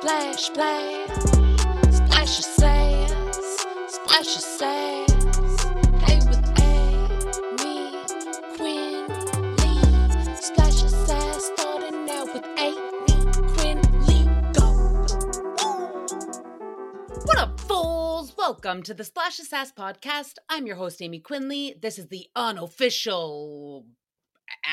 Splash, 0.00 0.44
splash, 0.44 1.10
splash 1.90 2.38
your 2.38 2.48
sass, 2.54 3.66
splash 3.88 4.26
your 4.26 4.46
sass. 4.46 5.64
Hey 6.04 6.18
with 6.20 6.60
Amy, 6.60 7.98
Quinn, 8.56 9.08
Lee. 9.56 10.36
Splash 10.36 10.82
your 10.82 10.90
sass, 11.04 11.50
starting 11.56 12.08
out 12.10 12.32
with 12.32 12.46
Amy, 12.58 12.78
Quinn, 13.56 13.80
Lee. 14.06 14.28
Go. 14.52 14.68
What 17.24 17.38
up, 17.38 17.58
fools? 17.58 18.36
Welcome 18.38 18.84
to 18.84 18.94
the 18.94 19.02
Splash 19.02 19.38
Sass 19.38 19.72
podcast. 19.72 20.34
I'm 20.48 20.68
your 20.68 20.76
host, 20.76 21.00
Aymee 21.00 21.22
Quinnley. 21.22 21.80
This 21.82 21.98
is 21.98 22.06
the 22.06 22.28
unofficial 22.36 23.84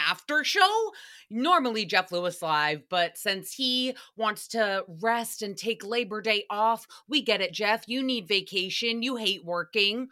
after 0.07 0.43
show. 0.43 0.91
Normally, 1.29 1.85
Jeff 1.85 2.11
Lewis 2.11 2.41
live, 2.41 2.83
but 2.89 3.17
since 3.17 3.53
he 3.53 3.95
wants 4.17 4.47
to 4.49 4.83
rest 5.01 5.41
and 5.41 5.57
take 5.57 5.85
Labor 5.85 6.21
Day 6.21 6.45
off, 6.49 6.85
we 7.07 7.21
get 7.21 7.41
it, 7.41 7.53
Jeff. 7.53 7.87
You 7.87 8.03
need 8.03 8.27
vacation. 8.27 9.01
You 9.03 9.15
hate 9.15 9.45
working. 9.45 10.09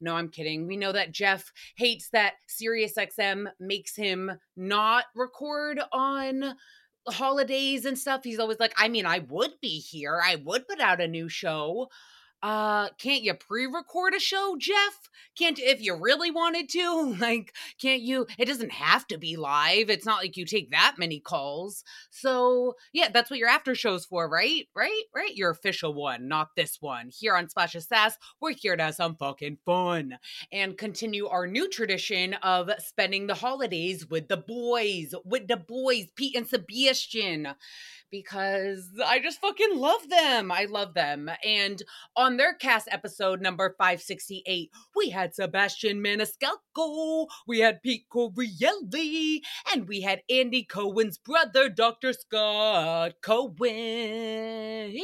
No, 0.00 0.16
I'm 0.16 0.30
kidding. 0.30 0.66
We 0.66 0.76
know 0.76 0.92
that 0.92 1.12
Jeff 1.12 1.52
hates 1.76 2.08
that 2.10 2.34
SiriusXM 2.48 3.46
makes 3.60 3.94
him 3.94 4.30
not 4.56 5.04
record 5.14 5.80
on 5.92 6.56
holidays 7.06 7.84
and 7.84 7.98
stuff. 7.98 8.22
He's 8.24 8.38
always 8.38 8.58
like, 8.58 8.72
I 8.76 8.88
mean, 8.88 9.06
I 9.06 9.20
would 9.28 9.52
be 9.60 9.78
here. 9.78 10.20
I 10.22 10.36
would 10.36 10.66
put 10.68 10.80
out 10.80 11.00
a 11.00 11.08
new 11.08 11.28
show. 11.28 11.88
Uh, 12.42 12.88
can't 12.98 13.22
you 13.22 13.34
pre-record 13.34 14.14
a 14.14 14.20
show, 14.20 14.56
Jeff? 14.58 15.10
Can't 15.36 15.58
if 15.58 15.82
you 15.82 15.94
really 15.94 16.30
wanted 16.30 16.68
to? 16.70 17.16
Like, 17.20 17.54
can't 17.80 18.00
you? 18.00 18.26
It 18.38 18.46
doesn't 18.46 18.72
have 18.72 19.06
to 19.08 19.18
be 19.18 19.36
live. 19.36 19.90
It's 19.90 20.06
not 20.06 20.20
like 20.20 20.36
you 20.36 20.46
take 20.46 20.70
that 20.70 20.94
many 20.96 21.20
calls. 21.20 21.84
So, 22.10 22.74
yeah, 22.92 23.08
that's 23.12 23.30
what 23.30 23.38
your 23.38 23.48
after 23.48 23.74
show's 23.74 24.06
for, 24.06 24.28
right? 24.28 24.66
Right? 24.74 25.02
Right? 25.14 25.34
Your 25.34 25.50
official 25.50 25.92
one, 25.92 26.28
not 26.28 26.48
this 26.56 26.78
one. 26.80 27.10
Here 27.12 27.36
on 27.36 27.48
Splash 27.48 27.74
of 27.74 27.82
Sass, 27.82 28.16
we're 28.40 28.54
here 28.54 28.76
to 28.76 28.84
have 28.84 28.94
some 28.94 29.16
fucking 29.16 29.58
fun 29.66 30.18
and 30.50 30.78
continue 30.78 31.26
our 31.26 31.46
new 31.46 31.68
tradition 31.68 32.34
of 32.34 32.70
spending 32.78 33.26
the 33.26 33.34
holidays 33.34 34.06
with 34.08 34.28
the 34.28 34.38
boys, 34.38 35.14
with 35.24 35.46
the 35.46 35.58
boys, 35.58 36.06
Pete 36.16 36.36
and 36.36 36.46
Sebastian 36.46 37.48
because 38.10 38.88
I 39.04 39.20
just 39.20 39.40
fucking 39.40 39.76
love 39.76 40.08
them. 40.08 40.50
I 40.50 40.66
love 40.68 40.94
them. 40.94 41.30
And 41.44 41.82
on 42.16 42.36
their 42.36 42.54
cast 42.54 42.88
episode 42.90 43.40
number 43.40 43.74
568, 43.78 44.70
we 44.96 45.10
had 45.10 45.34
Sebastian 45.34 46.02
Maniscalco, 46.02 47.26
we 47.46 47.60
had 47.60 47.82
Pete 47.82 48.06
Correale, 48.12 49.40
and 49.72 49.88
we 49.88 50.00
had 50.00 50.22
Andy 50.28 50.64
Cohen's 50.64 51.18
brother, 51.18 51.68
Dr. 51.68 52.12
Scott 52.12 53.14
Cohen. 53.22 54.98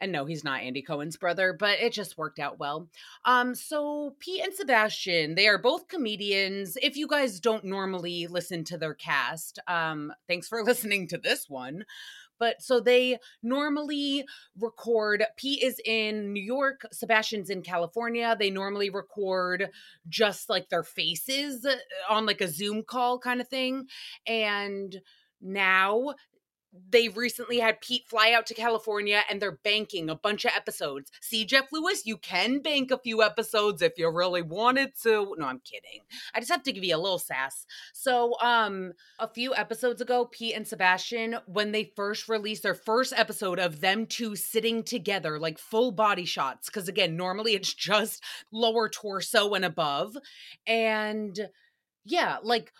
And 0.00 0.12
no, 0.12 0.24
he's 0.24 0.44
not 0.44 0.60
Andy 0.60 0.82
Cohen's 0.82 1.16
brother, 1.16 1.52
but 1.52 1.80
it 1.80 1.92
just 1.92 2.16
worked 2.16 2.38
out 2.38 2.58
well. 2.58 2.88
Um, 3.24 3.54
so 3.54 4.14
Pete 4.20 4.44
and 4.44 4.54
Sebastian, 4.54 5.34
they 5.34 5.48
are 5.48 5.58
both 5.58 5.88
comedians. 5.88 6.76
If 6.80 6.96
you 6.96 7.08
guys 7.08 7.40
don't 7.40 7.64
normally 7.64 8.26
listen 8.28 8.64
to 8.64 8.78
their 8.78 8.94
cast, 8.94 9.58
um, 9.66 10.12
thanks 10.28 10.48
for 10.48 10.62
listening 10.64 11.08
to 11.08 11.18
this 11.18 11.48
one. 11.48 11.84
But 12.38 12.62
so 12.62 12.80
they 12.80 13.18
normally 13.42 14.24
record. 14.58 15.24
Pete 15.36 15.62
is 15.62 15.80
in 15.84 16.32
New 16.32 16.42
York, 16.42 16.86
Sebastian's 16.92 17.50
in 17.50 17.62
California. 17.62 18.36
They 18.38 18.50
normally 18.50 18.90
record 18.90 19.70
just 20.08 20.48
like 20.48 20.68
their 20.68 20.84
faces 20.84 21.64
uh, 21.64 21.74
on 22.08 22.26
like 22.26 22.40
a 22.40 22.48
Zoom 22.48 22.84
call 22.84 23.18
kind 23.18 23.40
of 23.40 23.48
thing. 23.48 23.86
And 24.26 24.96
now 25.40 26.14
they 26.90 27.08
recently 27.08 27.58
had 27.58 27.80
Pete 27.80 28.06
fly 28.06 28.32
out 28.32 28.46
to 28.46 28.54
California 28.54 29.22
and 29.28 29.40
they're 29.40 29.58
banking 29.64 30.10
a 30.10 30.14
bunch 30.14 30.44
of 30.44 30.52
episodes. 30.54 31.10
See, 31.20 31.44
Jeff 31.44 31.72
Lewis, 31.72 32.04
you 32.04 32.16
can 32.16 32.60
bank 32.60 32.90
a 32.90 32.98
few 32.98 33.22
episodes 33.22 33.82
if 33.82 33.94
you 33.96 34.10
really 34.10 34.42
wanted 34.42 34.92
to. 35.02 35.34
No, 35.38 35.46
I'm 35.46 35.60
kidding. 35.60 36.00
I 36.34 36.40
just 36.40 36.50
have 36.50 36.62
to 36.64 36.72
give 36.72 36.84
you 36.84 36.94
a 36.94 36.98
little 36.98 37.18
sass. 37.18 37.66
So, 37.92 38.38
um, 38.40 38.92
a 39.18 39.28
few 39.28 39.54
episodes 39.54 40.00
ago, 40.00 40.28
Pete 40.30 40.54
and 40.54 40.66
Sebastian, 40.66 41.36
when 41.46 41.72
they 41.72 41.92
first 41.96 42.28
released 42.28 42.62
their 42.62 42.74
first 42.74 43.12
episode 43.16 43.58
of 43.58 43.80
them 43.80 44.06
two 44.06 44.36
sitting 44.36 44.82
together, 44.82 45.38
like 45.38 45.58
full 45.58 45.92
body 45.92 46.24
shots, 46.24 46.68
because 46.68 46.88
again, 46.88 47.16
normally 47.16 47.54
it's 47.54 47.72
just 47.72 48.22
lower 48.52 48.88
torso 48.88 49.54
and 49.54 49.64
above. 49.64 50.16
And 50.66 51.48
yeah, 52.04 52.38
like 52.42 52.72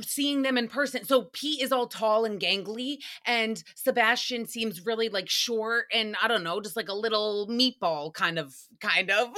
seeing 0.00 0.42
them 0.42 0.58
in 0.58 0.68
person. 0.68 1.04
So 1.04 1.28
Pete 1.32 1.62
is 1.62 1.72
all 1.72 1.86
tall 1.86 2.24
and 2.24 2.40
gangly, 2.40 2.98
and 3.24 3.62
Sebastian 3.74 4.46
seems 4.46 4.84
really 4.84 5.08
like 5.08 5.28
short 5.28 5.86
and 5.92 6.16
I 6.22 6.28
don't 6.28 6.42
know, 6.44 6.60
just 6.60 6.76
like 6.76 6.88
a 6.88 6.94
little 6.94 7.48
meatball 7.48 8.12
kind 8.12 8.38
of, 8.38 8.54
kind 8.80 9.10
of 9.10 9.28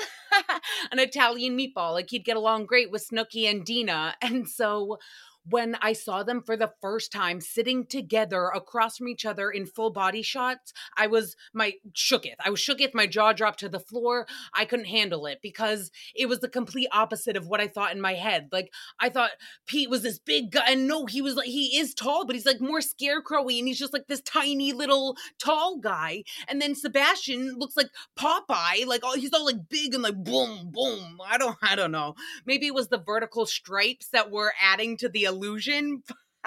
an 0.92 0.98
Italian 0.98 1.56
meatball. 1.56 1.92
Like 1.92 2.10
he'd 2.10 2.24
get 2.24 2.36
along 2.36 2.66
great 2.66 2.90
with 2.90 3.06
Snooki 3.08 3.48
and 3.50 3.64
Deena. 3.64 4.14
And 4.22 4.48
so 4.48 4.98
when 5.44 5.76
I 5.80 5.92
saw 5.92 6.22
them 6.22 6.42
for 6.42 6.56
the 6.56 6.72
first 6.80 7.12
time 7.12 7.40
sitting 7.40 7.86
together 7.86 8.48
across 8.54 8.98
from 8.98 9.08
each 9.08 9.24
other 9.24 9.50
in 9.50 9.66
full 9.66 9.90
body 9.90 10.22
shots, 10.22 10.72
I 10.96 11.06
was 11.06 11.36
my 11.54 11.74
shooketh. 11.94 12.36
I 12.44 12.50
was 12.50 12.60
shooketh. 12.60 12.94
My 12.94 13.06
jaw 13.06 13.32
dropped 13.32 13.60
to 13.60 13.68
the 13.68 13.80
floor. 13.80 14.26
I 14.54 14.64
couldn't 14.64 14.86
handle 14.86 15.26
it 15.26 15.38
because 15.42 15.90
it 16.14 16.26
was 16.26 16.40
the 16.40 16.48
complete 16.48 16.88
opposite 16.92 17.36
of 17.36 17.46
what 17.46 17.60
I 17.60 17.68
thought 17.68 17.92
in 17.92 18.00
my 18.00 18.14
head. 18.14 18.48
Like 18.52 18.72
I 19.00 19.08
thought 19.08 19.30
Pete 19.66 19.90
was 19.90 20.02
this 20.02 20.18
big 20.18 20.52
guy, 20.52 20.64
and 20.68 20.86
no, 20.86 21.06
he 21.06 21.22
was 21.22 21.34
like 21.34 21.48
he 21.48 21.78
is 21.78 21.94
tall, 21.94 22.26
but 22.26 22.36
he's 22.36 22.46
like 22.46 22.60
more 22.60 22.80
scarecrowy, 22.80 23.58
and 23.58 23.68
he's 23.68 23.78
just 23.78 23.92
like 23.92 24.06
this 24.06 24.20
tiny 24.20 24.72
little 24.72 25.16
tall 25.38 25.78
guy. 25.78 26.24
And 26.46 26.60
then 26.60 26.74
Sebastian 26.74 27.56
looks 27.58 27.76
like 27.76 27.88
Popeye, 28.18 28.86
like 28.86 29.00
oh, 29.04 29.16
he's 29.16 29.32
all 29.32 29.46
like 29.46 29.68
big 29.68 29.94
and 29.94 30.02
like 30.02 30.22
boom, 30.22 30.70
boom. 30.72 31.18
I 31.26 31.38
don't, 31.38 31.56
I 31.62 31.76
don't 31.76 31.92
know. 31.92 32.14
Maybe 32.44 32.66
it 32.66 32.74
was 32.74 32.88
the 32.88 32.98
vertical 32.98 33.46
stripes 33.46 34.08
that 34.08 34.30
were 34.30 34.52
adding 34.62 34.96
to 34.98 35.08
the 35.08 35.24
illusion. 35.42 36.02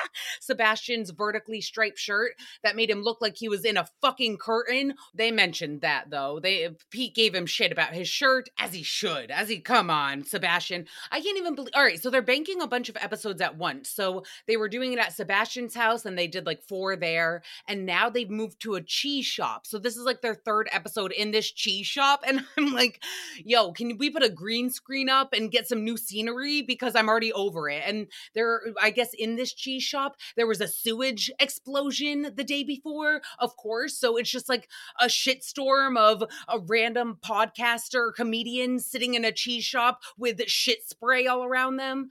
Sebastian's 0.39 1.11
vertically 1.11 1.61
striped 1.61 1.99
shirt 1.99 2.33
that 2.63 2.75
made 2.75 2.89
him 2.89 3.01
look 3.01 3.21
like 3.21 3.37
he 3.37 3.49
was 3.49 3.65
in 3.65 3.77
a 3.77 3.87
fucking 4.01 4.37
curtain. 4.37 4.95
They 5.13 5.31
mentioned 5.31 5.81
that 5.81 6.09
though. 6.09 6.39
They 6.41 6.65
uh, 6.65 6.71
Pete 6.89 7.15
gave 7.15 7.33
him 7.33 7.45
shit 7.45 7.71
about 7.71 7.93
his 7.93 8.07
shirt 8.07 8.49
as 8.59 8.73
he 8.73 8.83
should. 8.83 9.31
As 9.31 9.49
he 9.49 9.59
come 9.59 9.89
on, 9.89 10.23
Sebastian. 10.23 10.85
I 11.11 11.21
can't 11.21 11.37
even 11.37 11.55
believe 11.55 11.73
All 11.75 11.83
right, 11.83 12.01
so 12.01 12.09
they're 12.09 12.21
banking 12.21 12.61
a 12.61 12.67
bunch 12.67 12.89
of 12.89 12.97
episodes 12.97 13.41
at 13.41 13.57
once. 13.57 13.89
So 13.89 14.23
they 14.47 14.57
were 14.57 14.69
doing 14.69 14.93
it 14.93 14.99
at 14.99 15.13
Sebastian's 15.13 15.75
house 15.75 16.05
and 16.05 16.17
they 16.17 16.27
did 16.27 16.45
like 16.45 16.61
four 16.63 16.95
there 16.95 17.41
and 17.67 17.85
now 17.85 18.09
they've 18.09 18.29
moved 18.29 18.61
to 18.61 18.75
a 18.75 18.81
cheese 18.81 19.25
shop. 19.25 19.65
So 19.65 19.77
this 19.77 19.97
is 19.97 20.03
like 20.03 20.21
their 20.21 20.35
third 20.35 20.69
episode 20.71 21.11
in 21.11 21.31
this 21.31 21.51
cheese 21.51 21.87
shop 21.87 22.23
and 22.27 22.45
I'm 22.57 22.73
like, 22.73 23.03
"Yo, 23.43 23.71
can 23.71 23.97
we 23.97 24.09
put 24.09 24.23
a 24.23 24.29
green 24.29 24.69
screen 24.69 25.09
up 25.09 25.33
and 25.33 25.51
get 25.51 25.67
some 25.67 25.83
new 25.83 25.97
scenery 25.97 26.61
because 26.61 26.95
I'm 26.95 27.09
already 27.09 27.33
over 27.33 27.69
it." 27.69 27.83
And 27.85 28.07
they're 28.33 28.61
I 28.81 28.91
guess 28.91 29.13
in 29.13 29.35
this 29.35 29.53
cheese 29.53 29.83
shop 29.91 30.15
there 30.35 30.47
was 30.47 30.61
a 30.61 30.67
sewage 30.67 31.29
explosion 31.39 32.31
the 32.35 32.43
day 32.43 32.63
before 32.63 33.21
of 33.39 33.55
course 33.57 33.97
so 33.97 34.17
it's 34.17 34.31
just 34.31 34.49
like 34.49 34.69
a 34.99 35.05
shitstorm 35.05 35.97
of 35.97 36.23
a 36.47 36.59
random 36.59 37.17
podcaster 37.23 38.13
comedian 38.15 38.79
sitting 38.79 39.13
in 39.13 39.25
a 39.25 39.31
cheese 39.31 39.63
shop 39.63 39.99
with 40.17 40.41
shit 40.47 40.79
spray 40.87 41.27
all 41.27 41.43
around 41.43 41.75
them 41.77 42.09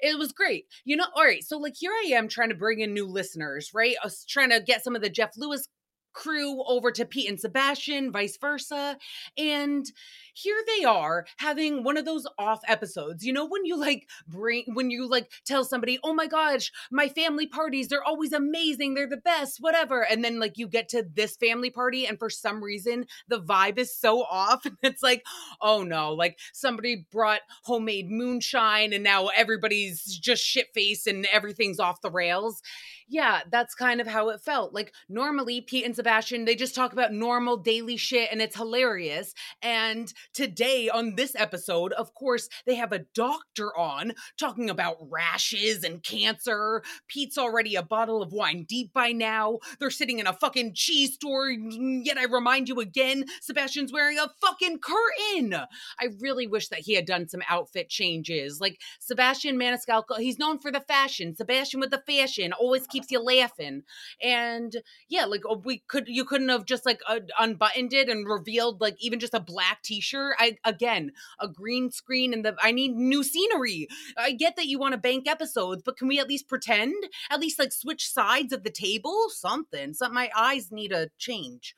it 0.00 0.18
was 0.18 0.32
great. 0.32 0.66
You 0.84 0.96
know, 0.96 1.06
all 1.14 1.24
right. 1.24 1.42
So, 1.42 1.56
like, 1.56 1.76
here 1.78 1.92
I 1.92 2.08
am 2.08 2.28
trying 2.28 2.50
to 2.50 2.54
bring 2.54 2.80
in 2.80 2.92
new 2.92 3.06
listeners, 3.06 3.70
right? 3.72 3.94
I 4.02 4.06
was 4.06 4.24
trying 4.24 4.50
to 4.50 4.60
get 4.60 4.82
some 4.84 4.96
of 4.96 5.02
the 5.02 5.08
Jeff 5.08 5.30
Lewis 5.36 5.68
crew 6.14 6.62
over 6.66 6.90
to 6.92 7.04
Pete 7.04 7.28
and 7.28 7.38
Sebastian, 7.38 8.10
vice 8.10 8.38
versa. 8.38 8.96
And 9.36 9.84
here 10.34 10.62
they 10.76 10.84
are 10.84 11.26
having 11.38 11.82
one 11.82 11.96
of 11.96 12.04
those 12.04 12.26
off 12.38 12.60
episodes. 12.68 13.24
You 13.24 13.32
know, 13.32 13.46
when 13.46 13.64
you 13.64 13.76
like 13.76 14.08
bring, 14.28 14.64
when 14.74 14.90
you 14.90 15.08
like 15.08 15.30
tell 15.46 15.64
somebody, 15.64 15.98
oh 16.04 16.12
my 16.12 16.26
gosh, 16.26 16.70
my 16.90 17.08
family 17.08 17.46
parties, 17.46 17.88
they're 17.88 18.04
always 18.04 18.32
amazing, 18.32 18.94
they're 18.94 19.08
the 19.08 19.16
best, 19.16 19.58
whatever. 19.60 20.02
And 20.02 20.22
then 20.22 20.38
like 20.38 20.58
you 20.58 20.68
get 20.68 20.88
to 20.90 21.04
this 21.14 21.36
family 21.36 21.70
party, 21.70 22.06
and 22.06 22.18
for 22.18 22.28
some 22.28 22.62
reason, 22.62 23.06
the 23.28 23.40
vibe 23.40 23.78
is 23.78 23.96
so 23.96 24.22
off. 24.22 24.66
And 24.84 24.92
it's 24.92 25.02
like, 25.02 25.24
oh 25.62 25.82
no, 25.82 26.12
like 26.12 26.38
somebody 26.52 27.06
brought 27.10 27.40
homemade 27.62 28.10
moonshine, 28.10 28.92
and 28.92 29.04
now 29.04 29.28
everybody's 29.28 30.02
just 30.04 30.42
shit 30.42 30.66
faced 30.74 31.06
and 31.06 31.26
everything's 31.32 31.80
off 31.80 32.00
the 32.00 32.10
rails. 32.10 32.60
Yeah, 33.06 33.42
that's 33.50 33.74
kind 33.74 34.00
of 34.00 34.06
how 34.06 34.30
it 34.30 34.40
felt. 34.40 34.72
Like 34.72 34.92
normally, 35.08 35.60
Pete 35.60 35.84
and 35.84 35.94
Sebastian, 35.94 36.44
they 36.44 36.54
just 36.54 36.74
talk 36.74 36.92
about 36.92 37.12
normal 37.12 37.56
daily 37.56 37.96
shit 37.96 38.30
and 38.32 38.40
it's 38.40 38.56
hilarious. 38.56 39.34
And 39.62 40.12
today 40.32 40.88
on 40.88 41.16
this 41.16 41.34
episode, 41.36 41.92
of 41.92 42.14
course, 42.14 42.48
they 42.66 42.74
have 42.74 42.92
a 42.92 43.04
doctor 43.14 43.76
on 43.76 44.12
talking 44.38 44.70
about 44.70 44.96
rashes 45.00 45.84
and 45.84 46.02
cancer. 46.02 46.82
Pete's 47.08 47.38
already 47.38 47.74
a 47.74 47.82
bottle 47.82 48.22
of 48.22 48.32
wine 48.32 48.64
deep 48.68 48.92
by 48.92 49.12
now. 49.12 49.58
They're 49.78 49.90
sitting 49.90 50.18
in 50.18 50.26
a 50.26 50.32
fucking 50.32 50.74
cheese 50.74 51.14
store. 51.14 51.50
Yet 51.50 52.18
I 52.18 52.24
remind 52.24 52.68
you 52.68 52.80
again, 52.80 53.24
Sebastian's 53.40 53.92
wearing 53.92 54.18
a 54.18 54.30
fucking 54.40 54.78
curtain. 54.78 55.54
I 55.54 56.08
really 56.20 56.46
wish 56.46 56.68
that 56.68 56.80
he 56.80 56.94
had 56.94 57.06
done 57.06 57.28
some 57.28 57.42
outfit 57.48 57.88
changes. 57.88 58.60
Like 58.60 58.80
Sebastian 59.00 59.58
Maniscalco, 59.58 60.18
he's 60.18 60.38
known 60.38 60.58
for 60.58 60.70
the 60.70 60.80
fashion. 60.80 61.34
Sebastian 61.34 61.80
with 61.80 61.90
the 61.90 62.02
fashion 62.06 62.52
always 62.52 62.86
keeps 62.86 63.10
you 63.10 63.20
laughing. 63.20 63.82
And 64.22 64.76
yeah, 65.08 65.24
like 65.24 65.42
oh, 65.46 65.60
we 65.64 65.82
could, 65.88 66.08
you 66.08 66.24
couldn't 66.24 66.48
have 66.48 66.64
just 66.64 66.86
like 66.86 67.00
uh, 67.08 67.20
unbuttoned 67.38 67.92
it 67.92 68.08
and 68.08 68.28
revealed 68.28 68.80
like 68.80 68.96
even 69.00 69.20
just 69.20 69.34
a 69.34 69.40
black 69.40 69.82
t-shirt. 70.14 70.36
I 70.38 70.56
again, 70.64 71.12
a 71.40 71.48
green 71.48 71.90
screen 71.90 72.32
and 72.32 72.44
the 72.44 72.56
I 72.62 72.72
need 72.72 72.94
new 72.94 73.22
scenery. 73.22 73.88
I 74.16 74.32
get 74.32 74.56
that 74.56 74.66
you 74.66 74.78
want 74.78 74.92
to 74.92 74.98
bank 74.98 75.28
episodes, 75.28 75.82
but 75.84 75.96
can 75.96 76.08
we 76.08 76.18
at 76.18 76.28
least 76.28 76.48
pretend? 76.48 76.94
At 77.30 77.40
least 77.40 77.58
like 77.58 77.72
switch 77.72 78.10
sides 78.10 78.52
of 78.52 78.62
the 78.62 78.70
table? 78.70 79.26
Something. 79.28 79.94
Something 79.94 80.14
my 80.14 80.30
eyes 80.36 80.70
need 80.70 80.92
a 80.92 81.10
change. 81.18 81.74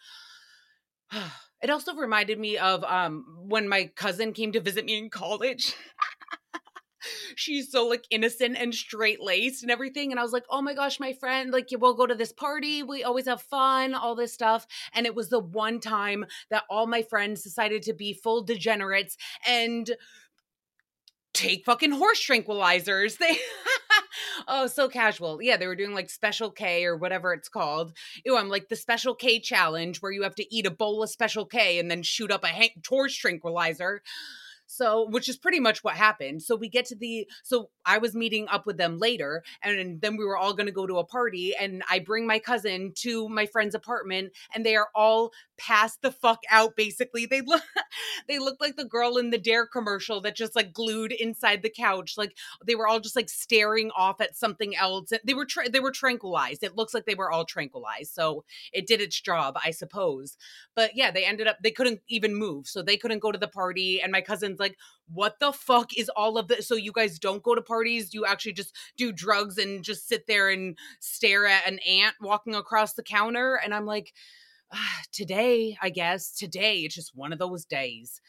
It 1.63 1.71
also 1.71 1.95
reminded 1.95 2.39
me 2.39 2.59
of 2.59 2.85
um 2.85 3.25
when 3.49 3.67
my 3.67 3.91
cousin 3.97 4.35
came 4.35 4.53
to 4.53 4.61
visit 4.61 4.85
me 4.85 4.99
in 4.99 5.09
college. 5.09 5.75
She's 7.35 7.71
so 7.71 7.87
like 7.87 8.05
innocent 8.11 8.57
and 8.59 8.75
straight 8.75 9.21
laced 9.21 9.63
and 9.63 9.71
everything. 9.71 10.11
And 10.11 10.21
I 10.21 10.23
was 10.23 10.33
like, 10.33 10.45
oh 10.51 10.63
my 10.63 10.75
gosh, 10.75 11.01
my 11.01 11.13
friend, 11.13 11.53
like 11.53 11.69
we'll 11.73 11.95
go 11.95 12.07
to 12.07 12.15
this 12.15 12.33
party. 12.33 12.83
We 12.83 13.05
always 13.05 13.27
have 13.27 13.43
fun, 13.43 13.95
all 13.95 14.15
this 14.15 14.33
stuff. 14.33 14.67
And 14.93 15.07
it 15.07 15.15
was 15.15 15.29
the 15.29 15.41
one 15.41 15.81
time 15.81 16.27
that 16.51 16.65
all 16.71 16.87
my 16.87 17.03
friends 17.03 17.43
decided 17.43 17.83
to 17.85 17.93
be 17.93 18.13
full 18.13 18.43
degenerates 18.43 19.17
and 19.47 19.91
take 21.35 21.65
fucking 21.65 21.93
horse 21.93 22.25
tranquilizers. 22.25 23.17
They 23.27 23.39
oh, 24.49 24.67
so 24.67 24.89
casual. 24.89 25.41
Yeah, 25.41 25.57
they 25.57 25.67
were 25.67 25.77
doing 25.77 25.95
like 25.95 26.11
special 26.11 26.51
K 26.51 26.85
or 26.85 26.97
whatever 26.97 27.33
it's 27.33 27.49
called. 27.49 27.93
Ew, 28.25 28.37
I'm 28.37 28.49
like 28.49 28.69
the 28.69 28.77
special 28.77 29.15
K 29.15 29.41
challenge 29.41 29.99
where 29.99 30.13
you 30.13 30.23
have 30.23 30.35
to 30.37 30.55
eat 30.55 30.67
a 30.67 30.71
bowl 30.71 31.03
of 31.03 31.11
special 31.11 31.47
K 31.47 31.79
and 31.79 31.91
then 31.91 32.03
shoot 32.03 32.31
up 32.31 32.45
a 32.45 32.49
ha- 32.49 32.75
horse 32.89 33.17
tranquilizer. 33.17 34.03
So, 34.67 35.09
which 35.09 35.29
is 35.29 35.37
pretty 35.37 35.61
much 35.61 35.85
what 35.85 35.95
happened. 35.95 36.43
So 36.43 36.57
we 36.57 36.69
get 36.69 36.87
to 36.87 36.97
the 36.97 37.29
so 37.43 37.71
I 37.85 37.99
was 37.99 38.15
meeting 38.15 38.49
up 38.49 38.67
with 38.67 38.77
them 38.77 38.99
later 38.99 39.43
and 39.63 40.01
then 40.01 40.17
we 40.17 40.25
were 40.25 40.37
all 40.37 40.55
going 40.55 40.67
to 40.67 40.73
go 40.73 40.87
to 40.87 40.99
a 40.99 41.05
party 41.05 41.55
and 41.55 41.83
I 41.89 42.01
bring 42.01 42.27
my 42.27 42.39
cousin 42.39 42.93
to 42.97 43.29
my 43.29 43.47
friend's 43.47 43.75
apartment 43.75 44.33
and 44.55 44.67
they 44.67 44.77
are 44.77 44.89
all 44.95 45.33
passed 45.57 46.03
the 46.03 46.11
fuck 46.11 46.41
out 46.51 46.77
basically. 46.77 47.27
They 47.27 47.41
look 47.41 47.63
they 48.29 48.39
look 48.39 48.57
like 48.61 48.77
the 48.77 48.85
girl 48.85 49.17
in 49.17 49.31
the 49.31 49.39
Dare 49.39 49.67
commercial 49.67 50.21
that 50.23 50.37
just 50.37 50.57
like 50.57 50.73
glued 50.73 51.13
inside 51.13 51.63
the 51.63 51.71
couch. 51.71 52.15
Like 52.17 52.37
they 52.67 52.75
were 52.75 52.89
all 52.89 53.01
just 53.01 53.17
like 53.17 53.29
staring 53.29 53.91
off 53.97 54.21
at 54.21 54.37
something 54.37 54.77
else. 54.77 55.13
They 55.25 55.35
were 55.35 55.47
tra- 55.47 55.71
they 55.71 55.81
were 55.81 55.93
tranquilized. 55.93 56.63
It 56.63 56.77
looks 56.77 56.95
like 56.95 57.07
they 57.07 57.15
were 57.15 57.31
all 57.31 57.45
tranquilized. 57.45 58.15
So 58.15 58.45
it 58.73 58.87
did 58.87 59.01
its 59.01 59.21
job, 59.21 59.57
I 59.65 59.71
suppose. 59.71 60.37
But 60.75 60.93
yeah, 60.95 61.11
they 61.11 61.25
ended 61.25 61.47
up 61.47 61.59
they 61.63 61.71
couldn't 61.71 62.01
even 62.09 62.35
move. 62.35 62.67
So 62.67 62.83
they 62.83 62.97
couldn't 62.97 63.21
go 63.21 63.33
to 63.33 63.39
the 63.39 63.49
party 63.49 64.01
and 64.03 64.13
my 64.13 64.21
cousin 64.21 64.56
like, 64.61 64.77
what 65.13 65.39
the 65.41 65.53
fuck 65.53 65.97
is 65.97 66.11
all 66.17 66.39
of 66.39 66.49
this? 66.49 66.67
So 66.67 66.75
you 66.75 66.93
guys 66.93 67.19
don't 67.19 67.43
go 67.43 67.55
to 67.55 67.63
parties? 67.63 68.13
You 68.15 68.27
actually 68.27 68.55
just 68.55 68.75
do 68.97 69.13
drugs 69.13 69.59
and 69.59 69.85
just 69.85 70.09
sit 70.09 70.27
there 70.27 70.49
and 70.51 70.77
stare 71.01 71.47
at 71.47 71.69
an 71.69 71.79
ant 71.81 72.17
walking 72.21 72.55
across 72.55 72.95
the 72.95 73.03
counter? 73.03 73.55
And 73.63 73.75
I'm 73.75 73.87
like, 73.87 74.13
ah, 74.73 75.03
today, 75.13 75.77
I 75.81 75.91
guess, 75.91 76.33
today, 76.33 76.81
it's 76.81 76.95
just 76.95 77.15
one 77.15 77.33
of 77.33 77.39
those 77.39 77.65
days. 77.65 78.21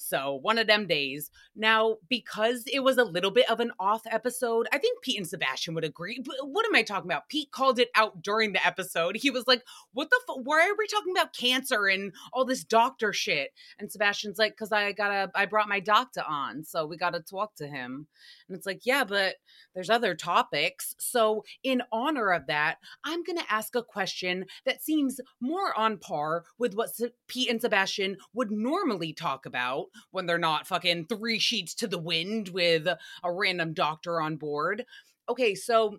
So, 0.00 0.38
one 0.40 0.58
of 0.58 0.68
them 0.68 0.86
days. 0.86 1.30
Now, 1.56 1.96
because 2.08 2.62
it 2.72 2.84
was 2.84 2.98
a 2.98 3.04
little 3.04 3.32
bit 3.32 3.50
of 3.50 3.58
an 3.58 3.72
off 3.80 4.02
episode, 4.08 4.68
I 4.72 4.78
think 4.78 5.02
Pete 5.02 5.18
and 5.18 5.26
Sebastian 5.26 5.74
would 5.74 5.84
agree. 5.84 6.22
But 6.24 6.36
what 6.42 6.64
am 6.64 6.74
I 6.74 6.82
talking 6.82 7.10
about? 7.10 7.28
Pete 7.28 7.50
called 7.50 7.80
it 7.80 7.90
out 7.96 8.22
during 8.22 8.52
the 8.52 8.64
episode. 8.64 9.16
He 9.16 9.30
was 9.30 9.48
like, 9.48 9.62
What 9.92 10.08
the 10.08 10.20
fuck? 10.26 10.38
Why 10.44 10.68
are 10.68 10.76
we 10.78 10.86
talking 10.86 11.12
about 11.12 11.36
cancer 11.36 11.86
and 11.86 12.12
all 12.32 12.44
this 12.44 12.62
doctor 12.62 13.12
shit? 13.12 13.50
And 13.78 13.90
Sebastian's 13.90 14.38
like, 14.38 14.52
Because 14.52 14.70
I 14.70 14.92
gotta, 14.92 15.32
I 15.34 15.46
brought 15.46 15.68
my 15.68 15.80
doctor 15.80 16.22
on. 16.26 16.62
So 16.64 16.86
we 16.86 16.96
gotta 16.96 17.20
talk 17.20 17.56
to 17.56 17.66
him. 17.66 18.06
And 18.48 18.56
it's 18.56 18.66
like, 18.66 18.86
Yeah, 18.86 19.02
but 19.02 19.34
there's 19.74 19.90
other 19.90 20.14
topics. 20.14 20.94
So, 21.00 21.44
in 21.64 21.82
honor 21.90 22.30
of 22.30 22.46
that, 22.46 22.76
I'm 23.04 23.24
gonna 23.24 23.42
ask 23.50 23.74
a 23.74 23.82
question 23.82 24.46
that 24.64 24.80
seems 24.80 25.20
more 25.40 25.76
on 25.76 25.98
par 25.98 26.44
with 26.56 26.74
what 26.74 26.90
Pete 27.26 27.50
and 27.50 27.60
Sebastian 27.60 28.16
would 28.32 28.52
normally 28.52 29.12
talk 29.12 29.44
about 29.44 29.87
when 30.10 30.26
they're 30.26 30.38
not 30.38 30.66
fucking 30.66 31.06
three 31.06 31.38
sheets 31.38 31.74
to 31.76 31.86
the 31.86 31.98
wind 31.98 32.48
with 32.48 32.86
a 32.86 33.32
random 33.32 33.74
doctor 33.74 34.20
on 34.20 34.36
board. 34.36 34.84
Okay, 35.28 35.54
so 35.54 35.98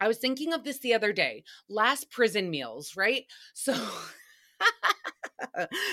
I 0.00 0.08
was 0.08 0.18
thinking 0.18 0.52
of 0.52 0.64
this 0.64 0.78
the 0.78 0.94
other 0.94 1.12
day. 1.12 1.44
Last 1.68 2.10
prison 2.10 2.50
meals, 2.50 2.96
right? 2.96 3.24
So 3.54 3.74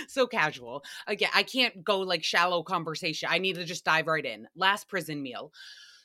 so 0.08 0.28
casual. 0.28 0.84
Again, 1.08 1.30
I 1.34 1.44
can't 1.44 1.84
go 1.84 2.00
like 2.00 2.24
shallow 2.24 2.64
conversation. 2.64 3.30
I 3.32 3.40
need 3.40 3.56
to 3.56 3.66
just 3.66 3.86
dive 3.86 4.08
right 4.08 4.26
in. 4.26 4.48
Last 4.56 4.88
prison 4.88 5.22
meal. 5.22 5.52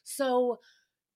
So 0.05 0.59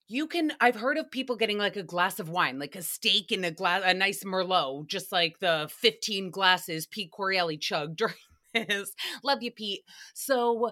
you 0.09 0.27
can 0.27 0.53
I've 0.61 0.77
heard 0.77 0.99
of 0.99 1.11
people 1.11 1.37
getting 1.37 1.59
like 1.59 1.77
a 1.77 1.83
glass 1.83 2.21
of 2.21 2.29
wine, 2.29 2.59
like 2.59 2.77
a 2.77 2.83
steak 2.83 3.33
and 3.33 3.45
a 3.45 3.51
glass 3.51 3.83
a 3.85 3.95
nice 3.95 4.25
merlot, 4.25 4.87
just 4.87 5.13
like 5.13 5.39
the 5.39 5.69
15 5.73 6.31
glasses 6.31 6.87
Pete 6.87 7.13
Correale 7.13 7.59
chugged 7.59 7.97
during 7.97 8.15
is. 8.55 8.95
Love 9.23 9.43
you, 9.43 9.51
Pete. 9.51 9.83
So, 10.15 10.71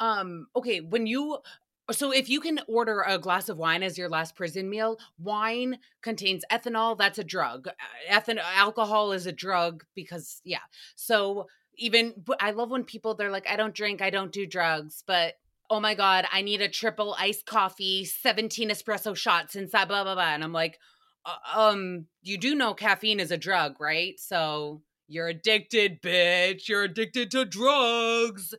um, 0.00 0.46
okay, 0.56 0.80
when 0.80 1.06
you 1.06 1.38
so 1.90 2.12
if 2.12 2.28
you 2.28 2.40
can 2.40 2.60
order 2.68 3.00
a 3.00 3.18
glass 3.18 3.48
of 3.48 3.56
wine 3.56 3.82
as 3.82 3.96
your 3.96 4.08
last 4.08 4.36
prison 4.36 4.68
meal, 4.68 4.98
wine 5.18 5.78
contains 6.02 6.44
ethanol, 6.52 6.98
that's 6.98 7.18
a 7.18 7.24
drug. 7.24 7.68
Ethanol 8.10 8.44
alcohol 8.54 9.12
is 9.12 9.26
a 9.26 9.32
drug 9.32 9.84
because 9.94 10.40
yeah. 10.44 10.58
So 10.96 11.46
even 11.76 12.12
I 12.40 12.50
love 12.50 12.70
when 12.70 12.84
people 12.84 13.14
they're 13.14 13.30
like 13.30 13.48
I 13.48 13.56
don't 13.56 13.74
drink, 13.74 14.02
I 14.02 14.10
don't 14.10 14.32
do 14.32 14.46
drugs, 14.46 15.02
but 15.06 15.34
oh 15.70 15.80
my 15.80 15.94
god, 15.94 16.26
I 16.30 16.42
need 16.42 16.60
a 16.60 16.68
triple 16.68 17.14
iced 17.18 17.46
coffee, 17.46 18.04
17 18.04 18.68
espresso 18.70 19.16
shots 19.16 19.56
inside 19.56 19.88
blah 19.88 20.04
blah 20.04 20.14
blah 20.14 20.34
and 20.34 20.44
I'm 20.44 20.52
like 20.52 20.78
uh, 21.24 21.58
um 21.58 22.06
you 22.22 22.36
do 22.36 22.54
know 22.54 22.74
caffeine 22.74 23.20
is 23.20 23.30
a 23.30 23.38
drug, 23.38 23.80
right? 23.80 24.18
So 24.20 24.82
you're 25.08 25.28
addicted, 25.28 26.02
bitch. 26.02 26.68
You're 26.68 26.84
addicted 26.84 27.30
to 27.32 27.44
drugs. 27.44 28.54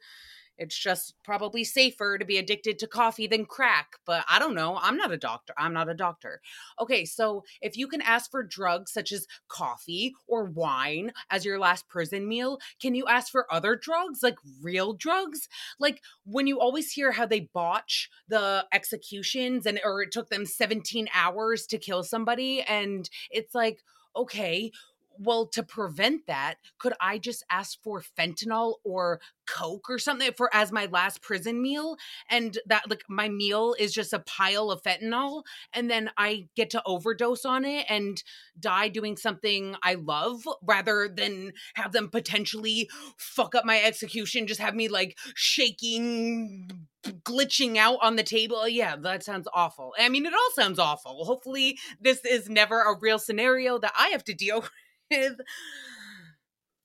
It's 0.60 0.78
just 0.78 1.14
probably 1.24 1.64
safer 1.64 2.18
to 2.18 2.26
be 2.26 2.38
addicted 2.38 2.80
to 2.80 2.88
coffee 2.88 3.28
than 3.28 3.46
crack, 3.46 3.96
but 4.06 4.26
I 4.28 4.40
don't 4.40 4.56
know. 4.56 4.78
I'm 4.82 4.98
not 4.98 5.12
a 5.12 5.18
doctor. 5.18 5.54
I'm 5.58 5.74
not 5.74 5.90
a 5.90 5.94
doctor. 5.94 6.42
Okay, 6.82 7.06
so 7.06 7.46
if 7.62 7.78
you 7.78 7.88
can 7.88 8.02
ask 8.02 8.30
for 8.30 8.44
drugs 8.44 8.92
such 8.92 9.14
as 9.14 9.26
coffee 9.48 10.14
or 10.28 10.44
wine 10.44 11.14
as 11.30 11.46
your 11.46 11.60
last 11.60 11.88
prison 11.88 12.28
meal, 12.28 12.60
can 12.82 12.94
you 12.94 13.06
ask 13.08 13.32
for 13.32 13.52
other 13.52 13.76
drugs, 13.78 14.20
like 14.22 14.38
real 14.62 14.92
drugs? 14.92 15.48
Like 15.80 16.02
when 16.26 16.46
you 16.46 16.60
always 16.60 16.92
hear 16.92 17.14
how 17.14 17.26
they 17.26 17.50
botch 17.54 18.10
the 18.28 18.66
executions 18.74 19.66
and 19.66 19.80
or 19.86 20.02
it 20.02 20.12
took 20.12 20.30
them 20.30 20.46
17 20.46 21.08
hours 21.14 21.66
to 21.68 21.78
kill 21.78 22.04
somebody 22.04 22.62
and 22.64 23.10
it's 23.32 23.56
like 23.56 23.80
okay, 24.16 24.72
well, 25.20 25.46
to 25.48 25.64
prevent 25.64 26.28
that, 26.28 26.56
could 26.80 26.94
I 27.02 27.18
just 27.18 27.44
ask 27.52 27.78
for 27.84 28.02
fentanyl 28.18 28.76
or 28.84 29.20
coke 29.46 29.90
or 29.90 30.00
something 30.00 30.32
for 30.38 30.50
as 30.54 30.72
my 30.72 30.86
last 30.86 31.22
prison 31.22 31.62
meal? 31.62 31.98
And 32.30 32.58
that 32.68 32.90
like 32.90 33.04
my 33.10 33.28
meal 33.28 33.76
is 33.78 33.94
just 33.94 34.14
a 34.14 34.20
pile 34.20 34.72
of 34.72 34.82
fentanyl, 34.82 35.44
and 35.74 35.90
then 35.90 36.10
I 36.18 36.48
get 36.56 36.70
to 36.72 36.84
overdose 36.86 37.46
on 37.46 37.66
it 37.66 37.86
and 37.90 38.24
die 38.60 38.88
doing 38.88 39.18
something 39.18 39.76
I 39.84 39.96
love 39.96 40.48
rather 40.62 41.10
than 41.14 41.54
have 41.76 41.92
them 41.92 42.10
potentially 42.10 42.90
fuck 43.18 43.56
up 43.56 43.66
my 43.66 43.82
execution, 43.82 44.48
just 44.48 44.62
have 44.62 44.76
me 44.76 44.88
like 44.88 45.18
shaking 45.36 46.88
glitching 47.24 47.78
out 47.78 48.00
on 48.02 48.16
the 48.16 48.24
table. 48.24 48.68
Yeah, 48.68 48.96
that 48.98 49.24
sounds 49.24 49.48
awful. 49.54 49.94
I 49.98 50.10
mean, 50.10 50.26
it 50.26 50.34
all 50.34 50.50
sounds 50.54 50.80
awful. 50.80 51.26
Hopefully, 51.26 51.78
this 52.00 52.24
is 52.26 52.50
never 52.50 52.82
a 52.82 52.98
real 53.00 53.20
scenario 53.20 53.80
that 53.80 53.94
I 53.98 54.10
have 54.10 54.24
to 54.26 54.34
deal 54.34 54.62
with 54.62 54.72
with 55.12 55.40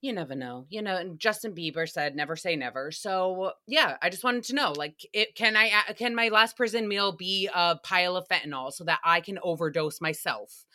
you 0.01 0.13
never 0.13 0.35
know 0.35 0.67
you 0.69 0.83
know 0.83 0.97
and 0.97 1.19
justin 1.19 1.55
bieber 1.55 1.89
said 1.89 2.15
never 2.15 2.37
say 2.37 2.57
never. 2.57 2.91
So 2.91 3.53
yeah 3.67 3.97
i 4.03 4.11
just 4.11 4.25
wanted 4.25 4.45
to 4.45 4.55
know 4.55 4.73
like 4.73 5.07
it 5.13 5.35
can 5.35 5.57
i 5.57 5.71
can 5.97 6.15
my 6.15 6.29
last 6.29 6.57
prison 6.57 6.87
meal 6.89 7.13
be 7.13 7.49
a 7.55 7.77
pile 7.83 8.17
of 8.17 8.29
fentanyl 8.29 8.73
so 8.73 8.85
that 8.85 9.01
i 9.05 9.21
can 9.21 9.39
overdose 9.43 10.01
myself? 10.01 10.67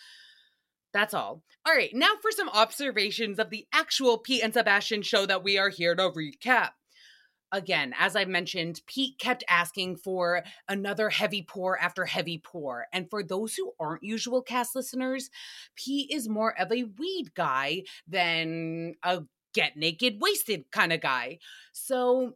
That's 0.91 1.13
all. 1.13 1.43
All 1.67 1.75
right 1.75 1.91
now 1.93 2.13
for 2.21 2.31
some 2.31 2.49
observations 2.49 3.37
of 3.37 3.51
the 3.51 3.67
actual 3.71 4.17
pete 4.17 4.43
and 4.43 4.53
sebastian 4.53 5.03
show 5.03 5.27
that 5.27 5.43
we 5.43 5.59
are 5.59 5.69
here 5.69 5.93
to 5.93 6.09
recap 6.09 6.71
again, 7.51 7.93
as 7.97 8.15
I 8.15 8.25
mentioned, 8.25 8.81
Pete 8.87 9.17
kept 9.19 9.43
asking 9.49 9.97
for 9.97 10.43
another 10.67 11.09
heavy 11.09 11.41
pour 11.41 11.79
after 11.79 12.05
heavy 12.05 12.41
pour. 12.43 12.85
And 12.93 13.09
for 13.09 13.23
those 13.23 13.55
who 13.55 13.73
aren't 13.79 14.03
usual 14.03 14.41
cast 14.41 14.75
listeners, 14.75 15.29
Pete 15.75 16.11
is 16.11 16.29
more 16.29 16.59
of 16.59 16.71
a 16.71 16.83
weed 16.83 17.33
guy 17.35 17.83
than 18.07 18.95
a 19.03 19.23
get 19.53 19.75
naked, 19.75 20.17
wasted 20.21 20.71
kind 20.71 20.93
of 20.93 21.01
guy. 21.01 21.39
So 21.73 22.33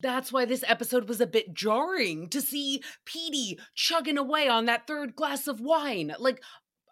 that's 0.00 0.32
why 0.32 0.44
this 0.44 0.64
episode 0.66 1.08
was 1.08 1.20
a 1.20 1.26
bit 1.26 1.54
jarring 1.54 2.28
to 2.28 2.40
see 2.40 2.82
Petey 3.04 3.58
chugging 3.74 4.18
away 4.18 4.48
on 4.48 4.66
that 4.66 4.86
third 4.86 5.14
glass 5.16 5.46
of 5.46 5.60
wine. 5.60 6.14
Like, 6.18 6.42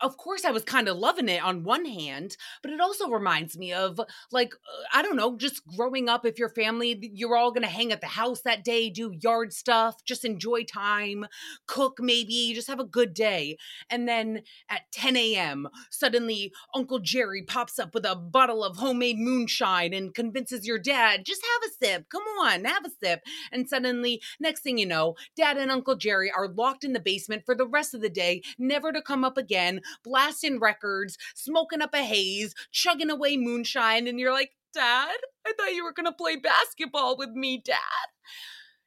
of 0.03 0.17
course 0.17 0.45
I 0.45 0.51
was 0.51 0.65
kind 0.65 0.89
of 0.89 0.99
loving 0.99 1.29
it 1.29 1.43
on 1.43 1.63
one 1.63 1.85
hand, 1.85 2.37
but 2.63 2.73
it 2.73 2.81
also 2.81 3.09
reminds 3.09 3.57
me 3.57 3.73
of 3.73 4.01
like 4.31 4.55
uh, 4.55 4.85
I 4.93 5.03
don't 5.03 5.17
know, 5.17 5.37
just 5.37 5.63
growing 5.77 6.09
up 6.09 6.27
if 6.27 6.39
your 6.39 6.49
family 6.49 6.99
you're 7.15 7.37
all 7.37 7.53
going 7.53 7.63
to 7.63 7.69
hang 7.69 7.93
at 7.93 8.01
the 8.01 8.09
house 8.09 8.43
that 8.43 8.65
day, 8.65 8.91
do 8.91 9.13
yard 9.21 9.53
stuff, 9.53 10.05
just 10.05 10.25
enjoy 10.25 10.65
time, 10.65 11.27
cook 11.67 11.99
maybe, 12.01 12.53
just 12.55 12.69
have 12.69 12.81
a 12.81 12.85
good 12.85 13.15
day. 13.15 13.57
And 13.89 14.09
then 14.09 14.43
at 14.69 14.83
10 14.93 15.17
a.m., 15.17 15.69
suddenly 15.91 16.53
Uncle 16.75 16.99
Jerry 16.99 17.43
pops 17.43 17.79
up 17.79 17.95
with 17.95 18.05
a 18.05 18.17
bottle 18.17 18.65
of 18.65 18.77
homemade 18.77 19.19
moonshine 19.19 19.95
and 19.95 20.15
convinces 20.15 20.67
your 20.67 20.79
dad, 20.79 21.25
just 21.25 21.43
have 21.43 21.71
a 21.71 21.85
sip. 21.85 22.09
Come 22.09 22.23
on, 22.41 22.65
have 22.65 22.85
a 22.85 22.91
sip. 23.05 23.21
And 23.53 23.69
suddenly, 23.69 24.21
next 24.41 24.63
thing 24.63 24.79
you 24.79 24.87
know, 24.87 25.15
dad 25.37 25.57
and 25.57 25.71
Uncle 25.71 25.97
Jerry 25.97 26.33
are 26.37 26.49
locked 26.49 26.85
in 26.85 26.93
the 26.93 27.01
basement 27.01 27.45
for 27.47 27.55
the 27.55 27.67
rest 27.67 27.95
of 27.95 28.01
the 28.01 28.11
day, 28.11 28.43
never 28.59 28.93
to 28.93 29.01
come 29.01 29.25
up 29.25 29.39
again 29.39 29.81
blasting 30.05 30.59
records, 30.59 31.19
smoking 31.35 31.83
up 31.83 31.95
a 31.95 32.03
haze, 32.03 32.55
chugging 32.71 33.11
away 33.11 33.37
moonshine, 33.37 34.07
and 34.07 34.19
you're 34.19 34.33
like, 34.33 34.53
Dad, 34.75 35.17
I 35.47 35.53
thought 35.53 35.75
you 35.75 35.85
were 35.85 35.93
gonna 35.93 36.13
play 36.13 36.37
basketball 36.37 37.17
with 37.17 37.31
me, 37.31 37.63
Dad. 37.65 37.77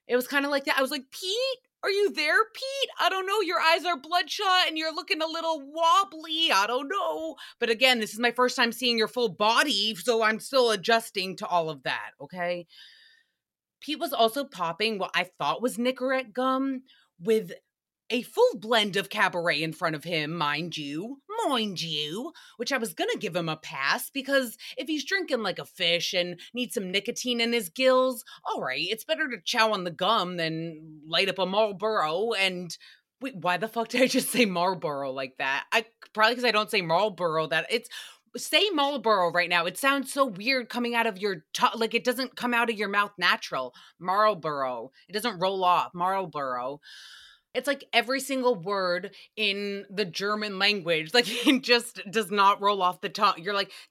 It 0.07 0.15
was 0.15 0.27
kind 0.27 0.45
of 0.45 0.51
like 0.51 0.65
that. 0.65 0.77
I 0.77 0.81
was 0.81 0.91
like, 0.91 1.09
Pete, 1.11 1.59
are 1.83 1.89
you 1.89 2.11
there, 2.11 2.43
Pete? 2.53 2.89
I 2.99 3.09
don't 3.09 3.27
know. 3.27 3.41
Your 3.41 3.59
eyes 3.59 3.85
are 3.85 3.99
bloodshot 3.99 4.67
and 4.67 4.77
you're 4.77 4.93
looking 4.93 5.21
a 5.21 5.27
little 5.27 5.61
wobbly. 5.61 6.51
I 6.51 6.65
don't 6.65 6.87
know. 6.87 7.35
But 7.59 7.69
again, 7.69 7.99
this 7.99 8.13
is 8.13 8.19
my 8.19 8.31
first 8.31 8.55
time 8.55 8.71
seeing 8.71 8.97
your 8.97 9.07
full 9.07 9.29
body, 9.29 9.93
so 9.93 10.23
I'm 10.23 10.39
still 10.39 10.71
adjusting 10.71 11.35
to 11.37 11.47
all 11.47 11.69
of 11.69 11.83
that, 11.83 12.11
okay? 12.19 12.65
Pete 13.81 13.99
was 13.99 14.13
also 14.13 14.43
popping 14.43 14.97
what 14.97 15.11
I 15.13 15.29
thought 15.37 15.61
was 15.61 15.77
Nicorette 15.77 16.33
gum 16.33 16.81
with 17.19 17.51
a 18.09 18.21
full 18.21 18.57
blend 18.59 18.95
of 18.97 19.09
cabernet 19.09 19.61
in 19.61 19.73
front 19.73 19.95
of 19.95 20.03
him, 20.03 20.35
mind 20.35 20.77
you, 20.77 21.21
mind 21.47 21.81
you, 21.81 22.31
which 22.57 22.71
I 22.71 22.77
was 22.77 22.93
gonna 22.93 23.17
give 23.17 23.35
him 23.35 23.49
a 23.49 23.57
pass 23.57 24.09
because 24.09 24.57
if 24.77 24.87
he's 24.87 25.05
drinking 25.05 25.41
like 25.41 25.59
a 25.59 25.65
fish 25.65 26.13
and 26.13 26.39
needs 26.53 26.75
some 26.75 26.91
nicotine 26.91 27.41
in 27.41 27.53
his 27.53 27.69
gills, 27.69 28.23
all 28.43 28.61
right, 28.61 28.85
it's 28.89 29.03
better 29.03 29.27
to 29.29 29.37
chow 29.43 29.71
on 29.71 29.83
the 29.83 29.91
gum 29.91 30.37
than 30.37 31.01
light 31.07 31.29
up 31.29 31.39
a 31.39 31.45
Marlboro. 31.45 32.33
And 32.33 32.75
wait, 33.21 33.35
why 33.37 33.57
the 33.57 33.67
fuck 33.67 33.89
did 33.89 34.01
I 34.01 34.07
just 34.07 34.29
say 34.29 34.45
Marlboro 34.45 35.11
like 35.11 35.37
that? 35.39 35.65
I 35.71 35.85
probably 36.13 36.35
because 36.35 36.47
I 36.47 36.51
don't 36.51 36.71
say 36.71 36.81
Marlboro. 36.81 37.47
That 37.47 37.65
it's 37.69 37.89
say 38.37 38.69
Marlboro 38.71 39.31
right 39.31 39.49
now. 39.49 39.65
It 39.65 39.77
sounds 39.77 40.11
so 40.11 40.25
weird 40.25 40.69
coming 40.69 40.93
out 40.93 41.07
of 41.07 41.17
your 41.17 41.45
t- 41.53 41.65
like 41.75 41.93
it 41.93 42.03
doesn't 42.03 42.35
come 42.35 42.53
out 42.53 42.69
of 42.69 42.77
your 42.77 42.89
mouth 42.89 43.13
natural. 43.17 43.73
Marlboro. 43.99 44.91
It 45.07 45.13
doesn't 45.13 45.39
roll 45.39 45.63
off. 45.63 45.93
Marlboro 45.93 46.81
it's 47.55 47.67
like 47.67 47.85
every 47.93 48.19
single 48.19 48.55
word 48.55 49.11
in 49.35 49.85
the 49.89 50.05
German 50.05 50.59
language, 50.59 51.09
like 51.13 51.27
it 51.47 51.63
just 51.63 52.01
does 52.11 52.31
not 52.31 52.61
roll 52.61 52.81
off 52.81 53.01
the 53.01 53.09
tongue. 53.09 53.35
You're 53.37 53.53
like. 53.53 53.71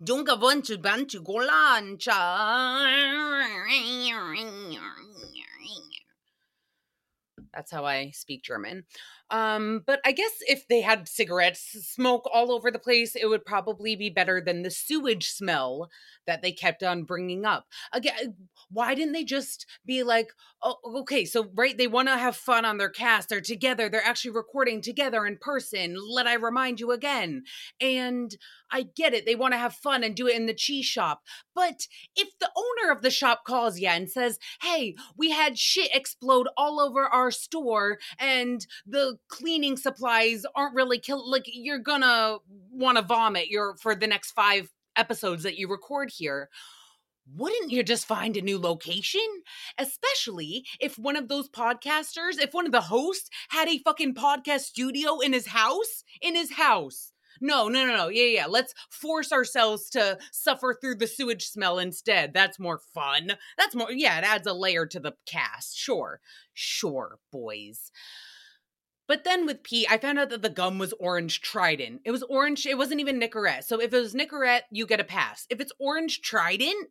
That's 7.55 7.71
how 7.71 7.85
I 7.85 8.11
speak 8.11 8.43
German. 8.43 8.85
Um, 9.35 9.83
but 9.85 10.01
I 10.05 10.13
guess 10.13 10.31
if 10.47 10.69
they 10.69 10.81
had 10.81 11.09
cigarettes, 11.09 11.61
smoke 11.83 12.31
all 12.33 12.53
over 12.53 12.71
the 12.71 12.79
place, 12.79 13.17
it 13.17 13.27
would 13.27 13.45
probably 13.45 13.97
be 13.97 14.09
better 14.09 14.41
than 14.41 14.63
the 14.63 14.71
sewage 14.71 15.29
smell 15.29 15.91
that 16.25 16.41
they 16.41 16.53
kept 16.53 16.85
on 16.85 17.03
bringing 17.03 17.45
up. 17.45 17.67
Again, 17.93 18.37
why 18.71 18.95
didn't 18.95 19.13
they 19.13 19.25
just 19.25 19.67
be 19.85 20.05
like, 20.05 20.29
oh, 20.63 20.77
okay, 21.01 21.25
so 21.25 21.51
right, 21.57 21.77
they 21.77 21.89
want 21.89 22.07
to 22.07 22.17
have 22.17 22.37
fun 22.37 22.65
on 22.65 22.79
their 22.79 22.89
cast. 22.89 23.29
They're 23.29 23.41
together. 23.41 23.89
They're 23.89 24.07
actually 24.07 24.31
recording 24.31 24.81
together 24.81 25.27
in 25.27 25.39
person. 25.39 25.97
Let 26.09 26.29
I 26.29 26.35
remind 26.35 26.79
you 26.79 26.93
again. 26.93 27.43
And 27.81 28.37
I 28.71 28.87
get 28.97 29.15
it. 29.15 29.27
They 29.27 29.35
want 29.35 29.53
to 29.53 29.59
have 29.59 29.75
fun 29.75 30.03
and 30.05 30.15
do 30.15 30.27
it 30.27 30.37
in 30.37 30.47
the 30.47 30.55
cheese 30.55 30.87
shop. 30.87 31.23
But 31.55 31.87
if 32.17 32.29
the 32.39 32.51
owner 32.57 32.93
of 32.93 33.03
the 33.03 33.11
shop 33.11 33.45
calls 33.45 33.79
you 33.79 33.89
and 33.89 34.11
says, 34.11 34.39
hey, 34.63 34.97
we 35.17 35.31
had 35.31 35.59
shit 35.59 35.95
explode 35.95 36.49
all 36.57 36.81
over 36.81 37.05
our 37.05 37.31
store 37.31 37.99
and 38.19 38.67
the 38.87 39.19
cleaning 39.29 39.77
supplies 39.77 40.45
aren't 40.55 40.75
really 40.75 40.99
kill 40.99 41.31
like 41.31 41.45
you're 41.47 41.79
gonna 41.79 42.39
want 42.71 42.99
to 42.99 43.05
vomit 43.05 43.49
your 43.49 43.77
for 43.77 43.95
the 43.95 44.07
next 44.07 44.33
five 44.33 44.71
episodes 44.97 45.43
that 45.43 45.59
you 45.59 45.69
record 45.69 46.11
here 46.11 46.49
wouldn't 47.33 47.71
you 47.71 47.83
just 47.83 48.07
find 48.07 48.37
a 48.37 48.43
new 48.43 48.59
location? 48.59 49.27
Especially 49.79 50.67
if 50.81 50.99
one 50.99 51.17
of 51.17 51.29
those 51.29 51.49
podcasters, 51.49 52.39
if 52.41 52.53
one 52.53 52.67
of 52.67 52.73
the 52.73 52.83
hosts 52.83 53.31
had 53.49 53.69
a 53.69 53.79
fucking 53.79 54.15
podcast 54.15 54.61
studio 54.61 55.21
in 55.21 55.33
his 55.33 55.49
house, 55.49 56.05
in 56.21 56.35
his 56.35 56.53
house. 56.53 57.13
No, 57.45 57.69
no, 57.69 57.85
no, 57.85 57.95
no. 57.95 58.09
Yeah, 58.09 58.25
yeah. 58.25 58.47
Let's 58.47 58.75
force 58.89 59.31
ourselves 59.31 59.91
to 59.91 60.17
suffer 60.33 60.75
through 60.81 60.95
the 60.95 61.07
sewage 61.07 61.47
smell 61.47 61.79
instead. 61.79 62.33
That's 62.33 62.59
more 62.59 62.79
fun. 62.79 63.33
That's 63.59 63.75
more, 63.75 63.93
yeah, 63.93 64.17
it 64.17 64.25
adds 64.25 64.47
a 64.47 64.55
layer 64.55 64.87
to 64.87 64.99
the 64.99 65.13
cast. 65.27 65.77
Sure. 65.77 66.21
Sure, 66.55 67.19
boys. 67.31 67.93
But 69.07 69.25
then 69.25 69.45
with 69.45 69.63
Pete, 69.63 69.87
I 69.91 69.99
found 69.99 70.19
out 70.19 70.31
that 70.31 70.41
the 70.41 70.49
gum 70.49 70.79
was 70.79 70.95
orange 70.99 71.43
Trident. 71.43 72.01
It 72.07 72.13
was 72.13 72.23
orange, 72.23 72.65
it 72.65 72.79
wasn't 72.79 73.03
even 73.03 73.21
Nicorette. 73.21 73.65
So 73.65 73.79
if 73.79 73.93
it 73.93 74.01
was 74.01 74.15
Nicorette, 74.15 74.63
you 74.71 74.87
get 74.87 75.01
a 75.01 75.05
pass. 75.05 75.47
If 75.51 75.61
it's 75.61 75.73
orange 75.79 76.23
Trident, 76.23 76.89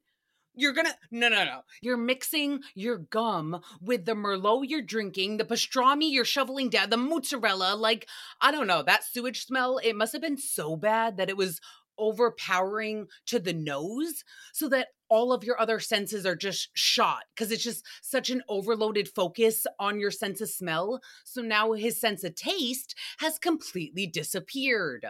you're 0.56 0.74
gonna 0.74 0.96
no 1.12 1.30
no 1.30 1.44
no. 1.44 1.62
You're 1.82 1.98
mixing 1.98 2.62
your 2.76 2.98
gum 2.98 3.62
with 3.82 4.06
the 4.06 4.14
Merlot 4.14 4.70
you're 4.70 4.82
drinking, 4.82 5.38
the 5.38 5.46
pastrami 5.46 6.12
you're 6.12 6.26
shoveling 6.26 6.70
down, 6.70 6.90
the 6.90 6.98
mozzarella. 6.98 7.76
Like 7.76 8.08
I 8.42 8.52
don't 8.52 8.68
know 8.68 8.84
that 8.84 9.04
sewage 9.04 9.46
smell. 9.46 9.80
It 9.84 9.96
must 9.96 10.14
have 10.14 10.22
been 10.22 10.38
so 10.38 10.76
bad 10.76 11.18
that 11.18 11.30
it 11.30 11.38
was 11.38 11.60
overpowering 11.98 13.08
to 13.28 13.40
the 13.40 13.54
nose, 13.54 14.24
so 14.52 14.68
that 14.70 14.88
all 15.10 15.32
of 15.32 15.44
your 15.44 15.60
other 15.62 15.80
senses 15.80 16.26
are 16.26 16.36
just 16.36 16.70
shot 16.74 17.24
because 17.36 17.52
it's 17.52 17.64
just 17.64 17.86
such 18.02 18.32
an 18.32 18.42
overloaded 18.50 19.08
focus 19.08 19.68
on 19.80 20.00
your 20.00 20.10
sense 20.10 20.42
of 20.42 20.50
smell. 20.50 21.00
So 21.24 21.42
now 21.42 21.74
his 21.74 22.02
sense 22.02 22.24
of 22.24 22.34
taste 22.34 22.96
has 23.20 23.38
completely 23.38 24.08
disappeared. 24.08 25.06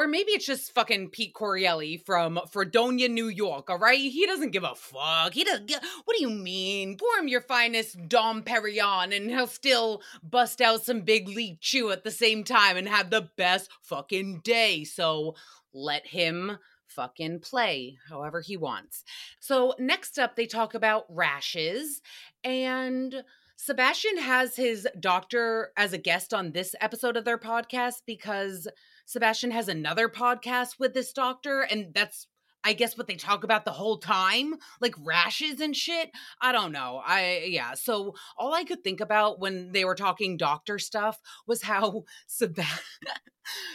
Or 0.00 0.06
maybe 0.06 0.32
it's 0.32 0.46
just 0.46 0.72
fucking 0.72 1.10
Pete 1.10 1.34
Correale 1.34 2.02
from 2.06 2.40
Fredonia, 2.50 3.06
New 3.06 3.28
York, 3.28 3.68
all 3.68 3.78
right? 3.78 4.00
He 4.00 4.24
doesn't 4.24 4.52
give 4.52 4.64
a 4.64 4.74
fuck. 4.74 5.34
He 5.34 5.44
doesn't 5.44 5.70
what 5.70 6.16
do 6.16 6.22
you 6.22 6.30
mean? 6.30 6.96
Pour 6.96 7.18
him 7.18 7.28
your 7.28 7.42
finest 7.42 8.08
Dom 8.08 8.42
Perignon 8.42 9.14
and 9.14 9.30
he'll 9.30 9.46
still 9.46 10.00
bust 10.22 10.62
out 10.62 10.86
some 10.86 11.02
Big 11.02 11.28
League 11.28 11.60
Chew 11.60 11.90
at 11.90 12.02
the 12.02 12.10
same 12.10 12.44
time 12.44 12.78
and 12.78 12.88
have 12.88 13.10
the 13.10 13.28
best 13.36 13.68
fucking 13.82 14.40
day. 14.42 14.84
So 14.84 15.34
let 15.74 16.06
him 16.06 16.56
fucking 16.86 17.40
play 17.40 17.98
however 18.08 18.40
he 18.40 18.56
wants. 18.56 19.04
So 19.38 19.74
next 19.78 20.18
up, 20.18 20.34
they 20.34 20.46
talk 20.46 20.72
about 20.74 21.04
rashes 21.10 22.00
and. 22.42 23.22
Sebastian 23.62 24.16
has 24.16 24.56
his 24.56 24.88
doctor 24.98 25.70
as 25.76 25.92
a 25.92 25.98
guest 25.98 26.32
on 26.32 26.52
this 26.52 26.74
episode 26.80 27.14
of 27.18 27.26
their 27.26 27.36
podcast 27.36 27.96
because 28.06 28.66
Sebastian 29.10 29.50
has 29.50 29.66
another 29.66 30.08
podcast 30.08 30.78
with 30.78 30.94
this 30.94 31.12
doctor, 31.12 31.62
and 31.62 31.92
that's 31.92 32.28
I 32.64 32.72
guess 32.74 32.96
what 32.96 33.06
they 33.06 33.14
talk 33.14 33.44
about 33.44 33.64
the 33.64 33.72
whole 33.72 33.98
time, 33.98 34.54
like 34.80 34.94
rashes 35.02 35.60
and 35.60 35.74
shit. 35.74 36.10
I 36.40 36.52
don't 36.52 36.72
know. 36.72 37.00
I 37.04 37.44
yeah. 37.46 37.74
So 37.74 38.14
all 38.36 38.54
I 38.54 38.64
could 38.64 38.84
think 38.84 39.00
about 39.00 39.40
when 39.40 39.72
they 39.72 39.84
were 39.84 39.94
talking 39.94 40.36
doctor 40.36 40.78
stuff 40.78 41.18
was 41.46 41.62
how 41.62 42.04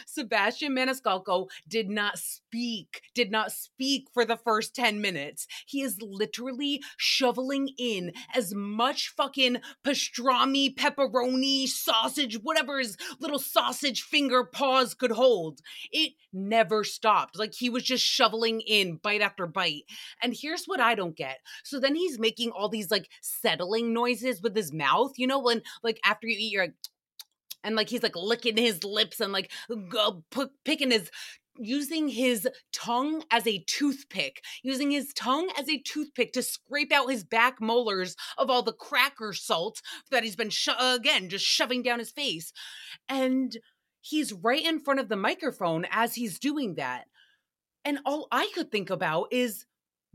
Sebastian 0.06 0.74
Maniscalco 0.74 1.48
did 1.68 1.90
not 1.90 2.18
speak, 2.18 3.02
did 3.14 3.30
not 3.30 3.52
speak 3.52 4.06
for 4.12 4.24
the 4.24 4.36
first 4.36 4.74
10 4.74 5.00
minutes. 5.00 5.46
He 5.66 5.82
is 5.82 5.98
literally 6.00 6.82
shoveling 6.96 7.70
in 7.78 8.12
as 8.34 8.54
much 8.54 9.12
fucking 9.16 9.58
pastrami, 9.84 10.74
pepperoni, 10.74 11.66
sausage, 11.66 12.38
whatever 12.42 12.78
his 12.78 12.96
little 13.20 13.38
sausage 13.38 14.02
finger 14.02 14.44
paws 14.44 14.94
could 14.94 15.12
hold. 15.12 15.60
It 15.90 16.12
never 16.32 16.84
stopped. 16.84 17.38
Like 17.38 17.54
he 17.54 17.70
was 17.70 17.82
just 17.82 18.04
shoveling 18.04 18.60
in 18.60 18.75
bite 19.02 19.20
after 19.20 19.46
bite. 19.46 19.84
And 20.22 20.34
here's 20.34 20.66
what 20.66 20.80
I 20.80 20.94
don't 20.94 21.16
get. 21.16 21.38
So 21.64 21.80
then 21.80 21.94
he's 21.94 22.18
making 22.18 22.50
all 22.50 22.68
these 22.68 22.90
like 22.90 23.08
settling 23.20 23.92
noises 23.92 24.42
with 24.42 24.56
his 24.56 24.72
mouth, 24.72 25.12
you 25.16 25.26
know, 25.26 25.38
when 25.38 25.62
like 25.82 26.00
after 26.04 26.26
you 26.26 26.36
eat, 26.38 26.52
you're 26.52 26.64
like, 26.64 26.74
and 27.64 27.74
like 27.74 27.88
he's 27.88 28.02
like 28.02 28.14
licking 28.14 28.56
his 28.56 28.84
lips 28.84 29.20
and 29.20 29.32
like 29.32 29.50
go, 29.90 30.22
p- 30.30 30.46
picking 30.64 30.90
his 30.90 31.10
using 31.58 32.08
his 32.08 32.48
tongue 32.72 33.22
as 33.30 33.46
a 33.46 33.64
toothpick, 33.66 34.42
using 34.62 34.90
his 34.90 35.12
tongue 35.14 35.50
as 35.58 35.68
a 35.68 35.78
toothpick 35.78 36.32
to 36.32 36.42
scrape 36.42 36.92
out 36.92 37.10
his 37.10 37.24
back 37.24 37.60
molars 37.60 38.16
of 38.38 38.50
all 38.50 38.62
the 38.62 38.72
cracker 38.72 39.32
salt 39.32 39.80
that 40.10 40.22
he's 40.22 40.36
been, 40.36 40.50
sho- 40.50 40.94
again, 40.94 41.28
just 41.28 41.44
shoving 41.44 41.82
down 41.82 41.98
his 41.98 42.10
face. 42.10 42.52
And 43.08 43.56
he's 44.00 44.32
right 44.32 44.64
in 44.64 44.80
front 44.80 45.00
of 45.00 45.08
the 45.08 45.16
microphone 45.16 45.86
as 45.90 46.14
he's 46.14 46.38
doing 46.38 46.74
that. 46.76 47.06
And 47.86 48.00
all 48.04 48.26
I 48.32 48.50
could 48.52 48.70
think 48.72 48.90
about 48.90 49.28
is, 49.32 49.64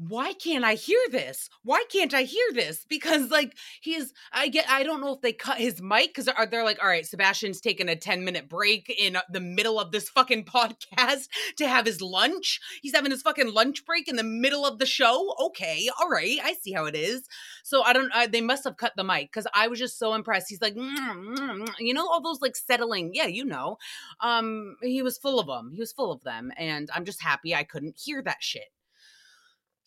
why 0.07 0.33
can't 0.33 0.63
I 0.63 0.73
hear 0.73 0.99
this? 1.11 1.47
Why 1.63 1.83
can't 1.91 2.13
I 2.13 2.23
hear 2.23 2.45
this? 2.53 2.85
Because 2.89 3.29
like 3.29 3.55
he's 3.81 4.13
I 4.33 4.47
get 4.47 4.65
I 4.67 4.81
don't 4.81 4.99
know 4.99 5.13
if 5.13 5.21
they 5.21 5.31
cut 5.31 5.59
his 5.59 5.79
mic 5.79 6.07
because 6.07 6.27
are 6.27 6.47
they're 6.47 6.63
like, 6.63 6.81
all 6.81 6.89
right, 6.89 7.05
Sebastian's 7.05 7.61
taking 7.61 7.87
a 7.87 7.95
10 7.95 8.25
minute 8.25 8.49
break 8.49 8.91
in 8.97 9.17
the 9.29 9.39
middle 9.39 9.79
of 9.79 9.91
this 9.91 10.09
fucking 10.09 10.45
podcast 10.45 11.27
to 11.57 11.67
have 11.67 11.85
his 11.85 12.01
lunch. 12.01 12.59
He's 12.81 12.95
having 12.95 13.11
his 13.11 13.21
fucking 13.21 13.53
lunch 13.53 13.85
break 13.85 14.07
in 14.07 14.15
the 14.15 14.23
middle 14.23 14.65
of 14.65 14.79
the 14.79 14.87
show. 14.87 15.35
Okay, 15.39 15.87
all 15.99 16.09
right, 16.09 16.39
I 16.43 16.53
see 16.53 16.71
how 16.71 16.85
it 16.85 16.95
is. 16.95 17.27
So 17.63 17.83
I 17.83 17.93
don't. 17.93 18.11
I, 18.11 18.25
they 18.25 18.41
must 18.41 18.63
have 18.63 18.77
cut 18.77 18.93
the 18.97 19.03
mic 19.03 19.31
because 19.31 19.45
I 19.53 19.67
was 19.67 19.77
just 19.77 19.99
so 19.99 20.15
impressed. 20.15 20.47
He's 20.49 20.61
like, 20.61 20.73
"Mm, 20.73 20.95
mm, 20.97 21.37
mm," 21.37 21.69
you 21.77 21.93
know, 21.93 22.07
all 22.07 22.21
those 22.21 22.41
like 22.41 22.55
settling. 22.55 23.11
Yeah, 23.13 23.27
you 23.27 23.45
know. 23.45 23.77
Um, 24.19 24.77
he 24.81 25.03
was 25.03 25.19
full 25.19 25.39
of 25.39 25.45
them. 25.45 25.71
He 25.75 25.79
was 25.79 25.91
full 25.91 26.11
of 26.11 26.23
them, 26.23 26.51
and 26.57 26.89
I'm 26.95 27.05
just 27.05 27.21
happy 27.21 27.53
I 27.53 27.63
couldn't 27.63 27.99
hear 28.03 28.23
that 28.23 28.37
shit. 28.39 28.69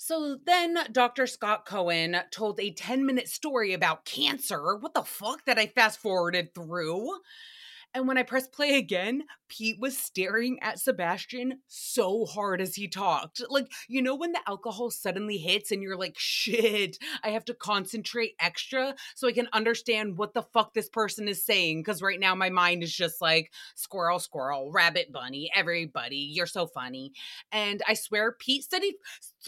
So 0.07 0.37
then 0.45 0.77
Dr. 0.93 1.27
Scott 1.27 1.65
Cohen 1.65 2.15
told 2.31 2.61
a 2.61 2.71
10 2.71 3.07
minute 3.07 3.27
story 3.27 3.73
about 3.73 4.05
cancer. 4.05 4.77
What 4.77 4.93
the 4.93 5.01
fuck 5.01 5.47
that 5.47 5.57
I 5.59 5.67
fast 5.67 5.99
forwarded 5.99 6.55
through? 6.55 7.09
And 7.95 8.09
when 8.09 8.19
I 8.19 8.25
pressed 8.25 8.53
play 8.53 8.77
again, 8.77 9.23
Pete 9.49 9.79
was 9.79 9.97
staring 9.97 10.59
at 10.61 10.81
Sebastian 10.81 11.61
so 11.69 12.25
hard 12.25 12.61
as 12.61 12.75
he 12.75 12.89
talked. 12.89 13.41
Like, 13.49 13.71
you 13.89 14.03
know, 14.03 14.17
when 14.17 14.33
the 14.33 14.41
alcohol 14.49 14.91
suddenly 14.91 15.39
hits 15.39 15.71
and 15.71 15.81
you're 15.81 15.97
like, 15.97 16.17
shit, 16.19 16.99
I 17.23 17.29
have 17.29 17.45
to 17.45 17.55
concentrate 17.55 18.35
extra 18.41 18.97
so 19.15 19.29
I 19.29 19.33
can 19.33 19.49
understand 19.53 20.19
what 20.19 20.35
the 20.35 20.43
fuck 20.43 20.75
this 20.75 20.89
person 20.89 21.29
is 21.29 21.45
saying. 21.45 21.81
Because 21.81 22.03
right 22.03 22.19
now 22.19 22.35
my 22.35 22.51
mind 22.51 22.83
is 22.83 22.93
just 22.93 23.21
like, 23.21 23.53
squirrel, 23.77 24.19
squirrel, 24.19 24.73
rabbit, 24.73 25.13
bunny, 25.13 25.51
everybody, 25.55 26.31
you're 26.33 26.47
so 26.47 26.67
funny. 26.67 27.13
And 27.53 27.81
I 27.87 27.95
swear, 27.95 28.33
Pete 28.33 28.65
studied. 28.65 28.95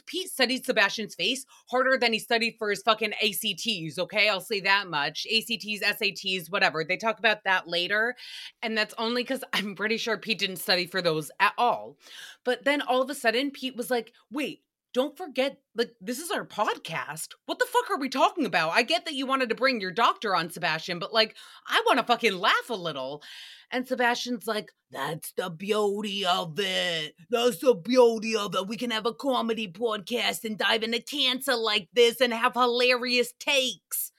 Pete 0.07 0.29
studied 0.31 0.65
Sebastian's 0.65 1.15
face 1.15 1.47
harder 1.71 1.97
than 1.99 2.13
he 2.13 2.19
studied 2.19 2.57
for 2.59 2.71
his 2.71 2.83
fucking 2.83 3.15
ACTs, 3.15 3.99
okay? 3.99 4.29
I'll 4.29 4.41
say 4.41 4.61
that 4.61 4.89
much. 4.89 5.27
ACTs, 5.27 5.83
SATs, 5.83 6.51
whatever. 6.51 6.85
They 6.85 6.97
talk 6.97 7.19
about 7.19 7.45
that 7.45 7.67
later. 7.67 8.15
And 8.63 8.77
that's 8.77 8.95
only 8.99 9.23
because 9.23 9.45
I'm 9.53 9.75
pretty 9.75 9.97
sure 9.97 10.17
Pete 10.17 10.39
didn't 10.39 10.57
study 10.57 10.87
for 10.87 11.03
those 11.03 11.31
at 11.41 11.53
all. 11.59 11.97
But 12.45 12.65
then 12.65 12.83
all 12.83 13.03
of 13.03 13.11
a 13.11 13.15
sudden, 13.15 13.51
Pete 13.51 13.77
was 13.77 13.91
like, 13.91 14.13
wait, 14.31 14.63
don't 14.95 15.17
forget, 15.19 15.59
like, 15.77 15.91
this 16.01 16.19
is 16.19 16.31
our 16.31 16.47
podcast. 16.47 17.29
What 17.45 17.59
the 17.59 17.67
fuck 17.67 17.91
are 17.91 17.99
we 17.99 18.09
talking 18.09 18.47
about? 18.47 18.71
I 18.71 18.83
get 18.83 19.05
that 19.05 19.13
you 19.13 19.27
wanted 19.27 19.51
to 19.51 19.55
bring 19.55 19.79
your 19.79 19.91
doctor 19.91 20.35
on, 20.35 20.49
Sebastian, 20.49 20.99
but 20.99 21.13
like, 21.13 21.37
I 21.67 21.83
want 21.87 21.99
to 21.99 22.05
fucking 22.05 22.39
laugh 22.39 22.71
a 22.71 22.75
little. 22.75 23.23
And 23.71 23.87
Sebastian's 23.87 24.47
like, 24.47 24.73
that's 24.91 25.33
the 25.33 25.51
beauty 25.51 26.25
of 26.25 26.59
it. 26.59 27.15
That's 27.29 27.59
the 27.59 27.75
beauty 27.75 28.37
of 28.37 28.55
it. 28.55 28.69
We 28.69 28.79
can 28.79 28.91
have 28.91 29.05
a 29.05 29.13
comedy 29.13 29.71
podcast 29.71 30.45
and 30.45 30.57
dive 30.57 30.83
into 30.83 31.03
cancer 31.03 31.57
like 31.57 31.89
this 31.93 32.21
and 32.23 32.33
have 32.33 32.55
hilarious 32.55 33.35
takes 33.39 34.13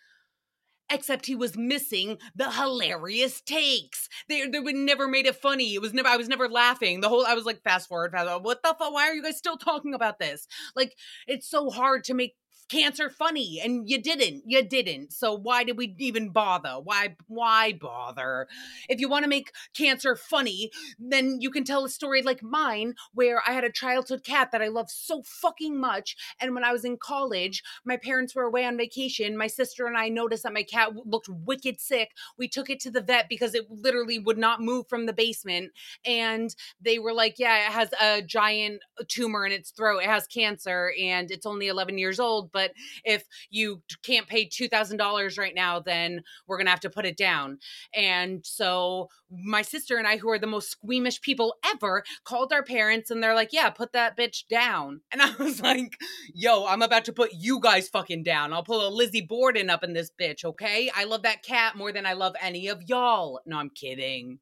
except 0.90 1.26
he 1.26 1.36
was 1.36 1.58
missing 1.58 2.18
the 2.36 2.52
hilarious 2.52 3.42
takes. 3.42 4.10
They 4.30 4.48
they 4.48 4.60
would 4.60 4.76
never 4.76 5.08
made 5.08 5.26
it 5.26 5.36
funny. 5.36 5.74
It 5.76 5.82
was 5.82 5.94
never 5.94 6.08
I 6.10 6.18
was 6.18 6.28
never 6.28 6.48
laughing. 6.50 7.02
The 7.02 7.10
whole 7.10 7.26
I 7.26 7.34
was 7.34 7.46
like 7.46 7.62
fast 7.62 7.88
forward, 7.88 8.12
fast 8.12 8.28
forward. 8.28 8.44
What 8.46 8.64
the 8.64 8.76
fuck? 8.78 8.94
Why 8.94 9.08
are 9.10 9.14
you 9.14 9.24
guys 9.24 9.38
still 9.38 9.58
talking 9.58 9.94
about 9.94 10.20
this? 10.20 10.48
Like 10.76 10.96
it's 11.28 11.50
so 11.50 11.70
hard 11.70 12.04
to 12.06 12.14
make 12.14 12.36
cancer 12.70 13.10
funny 13.10 13.62
and 13.64 13.90
you 13.90 14.02
didn't 14.02 14.44
you 14.46 14.64
didn't. 14.64 15.14
So 15.14 15.34
why 15.34 15.64
did 15.64 15.78
we 15.78 15.96
even 16.00 16.30
bother? 16.30 16.76
Why 16.84 17.16
why 17.28 17.74
bother? 17.74 18.48
If 18.90 19.00
you 19.00 19.10
want 19.10 19.24
to 19.24 19.30
make 19.30 19.52
cancer 19.74 20.16
funny 20.16 20.72
then 21.00 21.38
you 21.40 21.50
can 21.50 21.64
tell 21.64 21.86
a 21.86 21.90
story 21.90 22.22
like 22.22 22.42
mine 22.42 22.96
where 23.14 23.42
i 23.48 23.52
had 23.52 23.64
a 23.64 23.72
childhood 23.72 24.24
cat 24.24 24.52
that 24.52 24.62
i 24.62 24.68
love 24.68 24.90
so 24.90 25.22
fucking 25.24 25.80
much 25.80 26.16
and 26.40 26.54
when 26.54 26.64
i 26.64 26.72
was 26.72 26.86
in 26.86 26.98
college 26.98 27.64
my 27.86 27.98
parents 27.98 28.36
were 28.36 28.44
away 28.44 28.66
on 28.66 28.78
vacation. 28.78 29.38
My 29.38 29.48
sister 29.48 29.88
and 29.88 29.98
i 29.98 30.10
noticed 30.10 30.44
that 30.44 30.54
my 30.54 30.64
cat 30.64 30.92
looked 31.06 31.30
wicked 31.30 31.80
sick. 31.80 32.12
We 32.38 32.48
took 32.48 32.70
it 32.70 32.80
to 32.82 32.92
the 32.92 33.02
vet 33.02 33.30
because 33.30 33.56
it 33.56 33.70
literally 33.70 34.20
would 34.20 34.38
not 34.38 34.62
move 34.62 34.88
from 34.88 35.06
the 35.06 35.14
basement 35.14 35.72
and 36.06 36.56
they 36.82 37.00
were 37.00 37.14
like 37.14 37.36
yeah 37.38 37.68
it 37.68 37.72
has 37.72 37.90
a 38.02 38.22
giant 38.22 38.82
tumor 39.08 39.46
in 39.46 39.52
its 39.52 39.72
throat. 39.72 40.00
It 40.04 40.10
has 40.10 40.28
cancer 40.28 40.92
and 41.02 41.32
it's 41.32 41.46
only 41.46 41.68
11 41.68 41.98
years 41.98 42.20
old 42.20 42.52
but 42.58 42.72
if 43.04 43.24
you 43.52 43.84
can't 44.02 44.26
pay 44.26 44.48
$2,000 44.50 45.38
right 45.38 45.54
now, 45.54 45.80
then 45.80 46.24
we're 46.48 46.58
going 46.58 46.66
to 46.66 46.72
have 46.72 46.80
to 46.80 46.90
put 46.90 47.06
it 47.06 47.16
down. 47.16 47.60
And 47.94 48.44
so 48.44 49.10
my 49.30 49.62
sister 49.62 49.98
and 49.98 50.08
I, 50.08 50.18
who 50.18 50.32
are 50.32 50.40
the 50.40 50.48
most 50.48 50.72
squeamish 50.72 51.22
people 51.22 51.54
ever, 51.64 52.04
called 52.24 52.52
our 52.52 52.64
parents 52.64 53.12
and 53.12 53.22
they're 53.22 53.36
like, 53.36 53.54
yeah, 53.54 53.70
put 53.70 53.94
that 53.94 54.18
bitch 54.18 54.48
down. 54.50 55.02
And 55.12 55.22
I 55.22 55.34
was 55.40 55.62
like, 55.62 55.98
yo, 56.34 56.68
I'm 56.68 56.84
about 56.84 57.06
to 57.06 57.14
put 57.14 57.32
you 57.34 57.60
guys 57.60 57.90
fucking 57.90 58.22
down. 58.22 58.54
I'll 58.54 58.62
pull 58.64 58.88
a 58.88 58.90
Lizzie 58.90 59.26
Borden 59.28 59.70
up 59.70 59.84
in 59.84 59.94
this 59.94 60.12
bitch, 60.20 60.46
okay? 60.46 60.92
I 60.96 61.06
love 61.06 61.24
that 61.24 61.42
cat 61.42 61.76
more 61.76 61.92
than 61.92 62.06
I 62.06 62.14
love 62.14 62.36
any 62.40 62.68
of 62.68 62.84
y'all. 62.88 63.40
No, 63.48 63.58
I'm 63.58 63.72
kidding 63.72 64.40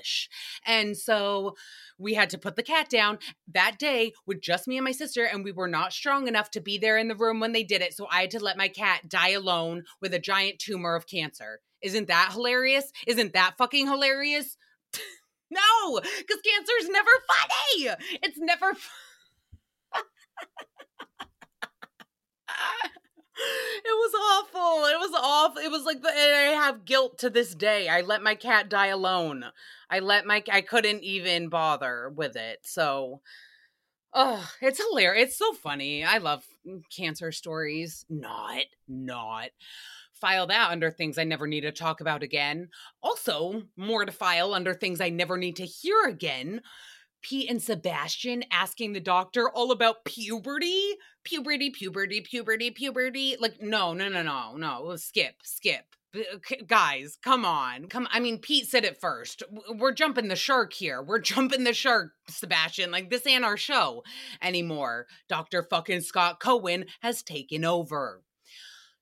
ish. 0.00 0.28
And 0.66 0.96
so 0.96 1.56
we 1.98 2.14
had 2.14 2.30
to 2.30 2.38
put 2.38 2.56
the 2.56 2.62
cat 2.62 2.88
down 2.88 3.18
that 3.52 3.78
day 3.78 4.12
with 4.26 4.40
just 4.40 4.66
me 4.68 4.76
and 4.76 4.84
my 4.84 4.92
sister, 4.92 5.24
and 5.24 5.44
we 5.44 5.52
were 5.52 5.68
not 5.68 5.92
strong 5.92 6.28
enough 6.28 6.50
to 6.52 6.60
be 6.60 6.78
there 6.78 6.98
in 6.98 7.08
the 7.08 7.16
room 7.16 7.40
when 7.40 7.52
they 7.52 7.64
did 7.64 7.82
it. 7.82 7.94
So 7.94 8.06
I 8.10 8.22
had 8.22 8.30
to 8.32 8.40
let 8.40 8.56
my 8.56 8.68
cat 8.68 9.08
die 9.08 9.30
alone 9.30 9.84
with 10.00 10.14
a 10.14 10.18
giant 10.18 10.58
tumor 10.58 10.94
of 10.94 11.06
cancer. 11.06 11.60
Isn't 11.82 12.08
that 12.08 12.30
hilarious? 12.32 12.92
Isn't 13.06 13.32
that 13.32 13.54
fucking 13.58 13.86
hilarious? 13.86 14.56
no, 15.50 16.00
because 16.00 16.40
cancer 16.42 16.72
is 16.80 16.88
never 16.88 17.10
funny. 17.28 17.96
It's 18.22 18.38
never. 18.38 18.70
it 19.94 20.71
was 23.84 24.14
awful. 24.14 24.86
It 24.86 24.98
was 24.98 25.20
awful. 25.20 25.62
It 25.62 25.70
was 25.70 25.84
like 25.84 26.02
the, 26.02 26.08
and 26.08 26.34
I 26.34 26.64
have 26.64 26.84
guilt 26.84 27.18
to 27.18 27.30
this 27.30 27.54
day. 27.54 27.88
I 27.88 28.00
let 28.02 28.22
my 28.22 28.34
cat 28.34 28.68
die 28.68 28.88
alone. 28.88 29.44
I 29.90 30.00
let 30.00 30.26
my 30.26 30.42
I 30.50 30.60
couldn't 30.60 31.02
even 31.02 31.48
bother 31.48 32.12
with 32.14 32.36
it. 32.36 32.60
So 32.62 33.20
oh, 34.14 34.50
it's 34.60 34.80
hilarious. 34.80 35.28
It's 35.28 35.38
so 35.38 35.52
funny. 35.54 36.04
I 36.04 36.18
love 36.18 36.44
cancer 36.96 37.32
stories. 37.32 38.04
Not, 38.08 38.64
not. 38.88 39.50
File 40.14 40.46
that 40.46 40.70
under 40.70 40.90
things 40.90 41.18
I 41.18 41.24
never 41.24 41.46
need 41.46 41.62
to 41.62 41.72
talk 41.72 42.00
about 42.00 42.22
again. 42.22 42.68
Also, 43.02 43.62
more 43.76 44.04
to 44.04 44.12
file 44.12 44.54
under 44.54 44.72
things 44.72 45.00
I 45.00 45.08
never 45.08 45.36
need 45.36 45.56
to 45.56 45.66
hear 45.66 46.04
again. 46.04 46.60
Pete 47.22 47.48
and 47.48 47.62
Sebastian 47.62 48.44
asking 48.50 48.92
the 48.92 49.00
doctor 49.00 49.48
all 49.48 49.70
about 49.70 50.04
puberty, 50.04 50.96
puberty, 51.24 51.70
puberty, 51.70 52.20
puberty, 52.20 52.70
puberty. 52.70 53.36
Like, 53.40 53.62
no, 53.62 53.94
no, 53.94 54.08
no, 54.08 54.22
no, 54.22 54.56
no. 54.56 54.96
Skip, 54.96 55.36
skip. 55.42 55.84
Guys, 56.66 57.16
come 57.22 57.46
on. 57.46 57.86
Come 57.86 58.06
I 58.10 58.20
mean, 58.20 58.38
Pete 58.38 58.66
said 58.66 58.84
it 58.84 59.00
first. 59.00 59.42
We're 59.70 59.92
jumping 59.92 60.28
the 60.28 60.36
shark 60.36 60.74
here. 60.74 61.02
We're 61.02 61.18
jumping 61.20 61.64
the 61.64 61.72
shark, 61.72 62.12
Sebastian. 62.28 62.90
Like, 62.90 63.08
this 63.08 63.26
ain't 63.26 63.44
our 63.44 63.56
show 63.56 64.02
anymore. 64.42 65.06
Dr. 65.28 65.62
fucking 65.62 66.02
Scott 66.02 66.38
Cohen 66.38 66.86
has 67.00 67.22
taken 67.22 67.64
over. 67.64 68.22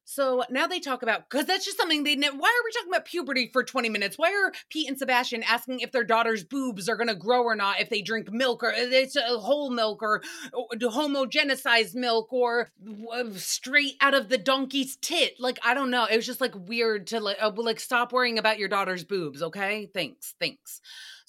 So 0.04 0.42
now 0.50 0.66
they 0.66 0.80
talk 0.80 1.02
about 1.02 1.28
because 1.28 1.46
that's 1.46 1.64
just 1.64 1.76
something 1.76 2.02
they. 2.02 2.16
Ne- 2.16 2.30
Why 2.30 2.48
are 2.48 2.64
we 2.64 2.72
talking 2.72 2.90
about 2.92 3.04
puberty 3.04 3.48
for 3.52 3.62
twenty 3.62 3.88
minutes? 3.88 4.18
Why 4.18 4.32
are 4.32 4.52
Pete 4.68 4.88
and 4.88 4.98
Sebastian 4.98 5.42
asking 5.44 5.80
if 5.80 5.92
their 5.92 6.04
daughter's 6.04 6.42
boobs 6.42 6.88
are 6.88 6.96
going 6.96 7.08
to 7.08 7.14
grow 7.14 7.42
or 7.42 7.54
not 7.54 7.80
if 7.80 7.88
they 7.90 8.02
drink 8.02 8.32
milk 8.32 8.62
or 8.62 8.72
it's 8.74 9.16
a 9.16 9.38
whole 9.38 9.70
milk 9.70 10.02
or, 10.02 10.22
or 10.52 10.66
homogenized 10.76 11.94
milk 11.94 12.32
or 12.32 12.70
uh, 13.12 13.24
straight 13.34 13.94
out 14.00 14.14
of 14.14 14.28
the 14.28 14.38
donkey's 14.38 14.96
tit? 14.96 15.34
Like 15.38 15.58
I 15.64 15.74
don't 15.74 15.90
know. 15.90 16.06
It 16.06 16.16
was 16.16 16.26
just 16.26 16.40
like 16.40 16.54
weird 16.56 17.06
to 17.08 17.20
like 17.20 17.38
uh, 17.40 17.52
like 17.54 17.80
stop 17.80 18.12
worrying 18.12 18.38
about 18.38 18.58
your 18.58 18.68
daughter's 18.68 19.04
boobs. 19.04 19.42
Okay, 19.42 19.90
thanks, 19.94 20.34
thanks. 20.40 20.80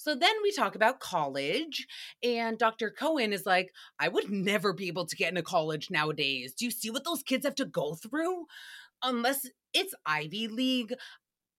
So 0.02 0.16
then 0.16 0.34
we 0.42 0.50
talk 0.50 0.74
about 0.74 0.98
college, 0.98 1.86
and 2.24 2.58
Dr. 2.58 2.90
Cohen 2.90 3.32
is 3.32 3.46
like, 3.46 3.70
I 4.00 4.08
would 4.08 4.28
never 4.30 4.72
be 4.72 4.88
able 4.88 5.06
to 5.06 5.14
get 5.14 5.28
into 5.28 5.42
college 5.42 5.90
nowadays. 5.92 6.54
Do 6.54 6.64
you 6.64 6.72
see 6.72 6.90
what 6.90 7.04
those 7.04 7.22
kids 7.22 7.46
have 7.46 7.54
to 7.54 7.64
go 7.64 7.94
through? 7.94 8.46
Unless 9.04 9.46
it's 9.72 9.94
Ivy 10.04 10.48
League. 10.48 10.94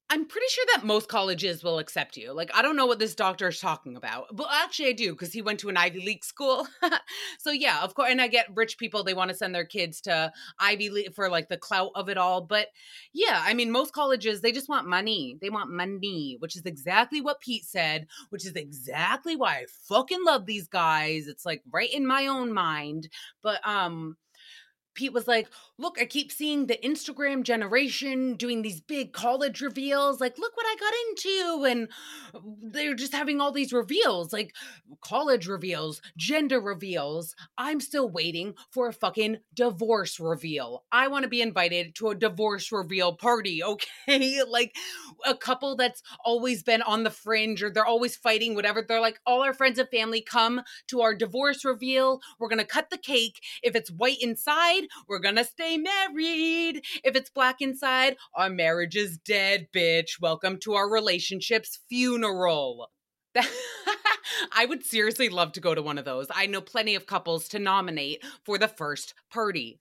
I'm 0.09 0.25
pretty 0.25 0.47
sure 0.49 0.65
that 0.75 0.85
most 0.85 1.07
colleges 1.07 1.63
will 1.63 1.79
accept 1.79 2.17
you. 2.17 2.33
Like, 2.33 2.51
I 2.55 2.61
don't 2.61 2.75
know 2.75 2.85
what 2.85 2.99
this 2.99 3.15
doctor 3.15 3.47
is 3.47 3.59
talking 3.59 3.95
about, 3.95 4.27
but 4.33 4.47
actually, 4.51 4.89
I 4.89 4.91
do 4.91 5.11
because 5.11 5.33
he 5.33 5.41
went 5.41 5.59
to 5.61 5.69
an 5.69 5.77
Ivy 5.77 6.05
League 6.05 6.23
school. 6.23 6.67
so, 7.39 7.51
yeah, 7.51 7.81
of 7.81 7.95
course. 7.95 8.09
And 8.11 8.21
I 8.21 8.27
get 8.27 8.55
rich 8.55 8.77
people, 8.77 9.03
they 9.03 9.13
want 9.13 9.31
to 9.31 9.37
send 9.37 9.55
their 9.55 9.65
kids 9.65 10.01
to 10.01 10.31
Ivy 10.59 10.89
League 10.89 11.13
for 11.15 11.29
like 11.29 11.49
the 11.49 11.57
clout 11.57 11.91
of 11.95 12.09
it 12.09 12.17
all. 12.17 12.41
But 12.41 12.67
yeah, 13.13 13.41
I 13.43 13.53
mean, 13.53 13.71
most 13.71 13.93
colleges, 13.93 14.41
they 14.41 14.51
just 14.51 14.69
want 14.69 14.87
money. 14.87 15.37
They 15.41 15.49
want 15.49 15.71
money, 15.71 16.35
which 16.39 16.55
is 16.55 16.63
exactly 16.65 17.21
what 17.21 17.41
Pete 17.41 17.65
said, 17.65 18.07
which 18.29 18.45
is 18.45 18.53
exactly 18.53 19.35
why 19.35 19.55
I 19.55 19.65
fucking 19.87 20.23
love 20.25 20.45
these 20.45 20.67
guys. 20.67 21.27
It's 21.27 21.45
like 21.45 21.63
right 21.71 21.91
in 21.91 22.05
my 22.05 22.27
own 22.27 22.53
mind. 22.53 23.09
But, 23.41 23.65
um, 23.67 24.17
Pete 24.93 25.13
was 25.13 25.27
like, 25.27 25.47
Look, 25.79 25.97
I 25.99 26.05
keep 26.05 26.31
seeing 26.31 26.67
the 26.67 26.77
Instagram 26.83 27.43
generation 27.43 28.35
doing 28.35 28.61
these 28.61 28.79
big 28.79 29.11
college 29.11 29.59
reveals. 29.61 30.21
Like, 30.21 30.37
look 30.37 30.55
what 30.55 30.67
I 30.67 30.75
got 30.79 30.93
into. 31.09 31.65
And 31.65 31.89
uh, 32.33 32.39
they're 32.71 32.93
just 32.93 33.13
having 33.13 33.41
all 33.41 33.51
these 33.51 33.73
reveals, 33.73 34.31
like 34.31 34.53
college 35.01 35.47
reveals, 35.47 36.01
gender 36.15 36.61
reveals. 36.61 37.35
I'm 37.57 37.79
still 37.79 38.07
waiting 38.07 38.53
for 38.71 38.87
a 38.87 38.93
fucking 38.93 39.39
divorce 39.53 40.19
reveal. 40.19 40.83
I 40.91 41.07
want 41.07 41.23
to 41.23 41.29
be 41.29 41.41
invited 41.41 41.95
to 41.95 42.09
a 42.09 42.15
divorce 42.15 42.71
reveal 42.71 43.15
party, 43.15 43.63
okay? 44.07 44.43
like 44.47 44.75
a 45.25 45.35
couple 45.35 45.75
that's 45.75 46.03
always 46.23 46.63
been 46.63 46.81
on 46.83 47.03
the 47.03 47.09
fringe 47.09 47.63
or 47.63 47.69
they're 47.69 47.85
always 47.85 48.15
fighting, 48.15 48.55
whatever. 48.55 48.83
They're 48.87 49.01
like, 49.01 49.19
all 49.25 49.43
our 49.43 49.53
friends 49.53 49.79
and 49.79 49.89
family 49.89 50.21
come 50.21 50.61
to 50.87 51.01
our 51.01 51.15
divorce 51.15 51.65
reveal. 51.65 52.21
We're 52.39 52.49
going 52.49 52.59
to 52.59 52.65
cut 52.65 52.89
the 52.89 52.97
cake. 52.97 53.41
If 53.63 53.75
it's 53.75 53.91
white 53.91 54.21
inside, 54.21 54.82
we're 55.07 55.19
gonna 55.19 55.43
stay 55.43 55.77
married. 55.77 56.83
If 57.03 57.15
it's 57.15 57.29
black 57.29 57.61
inside, 57.61 58.17
our 58.33 58.49
marriage 58.49 58.95
is 58.95 59.17
dead, 59.17 59.67
bitch. 59.75 60.19
Welcome 60.21 60.57
to 60.63 60.73
our 60.73 60.89
relationship's 60.89 61.79
funeral. 61.89 62.89
I 64.51 64.65
would 64.65 64.85
seriously 64.85 65.29
love 65.29 65.53
to 65.53 65.61
go 65.61 65.73
to 65.75 65.81
one 65.81 65.97
of 65.97 66.05
those. 66.05 66.27
I 66.29 66.45
know 66.45 66.61
plenty 66.61 66.95
of 66.95 67.07
couples 67.07 67.47
to 67.49 67.59
nominate 67.59 68.23
for 68.45 68.57
the 68.57 68.67
first 68.67 69.13
party. 69.31 69.79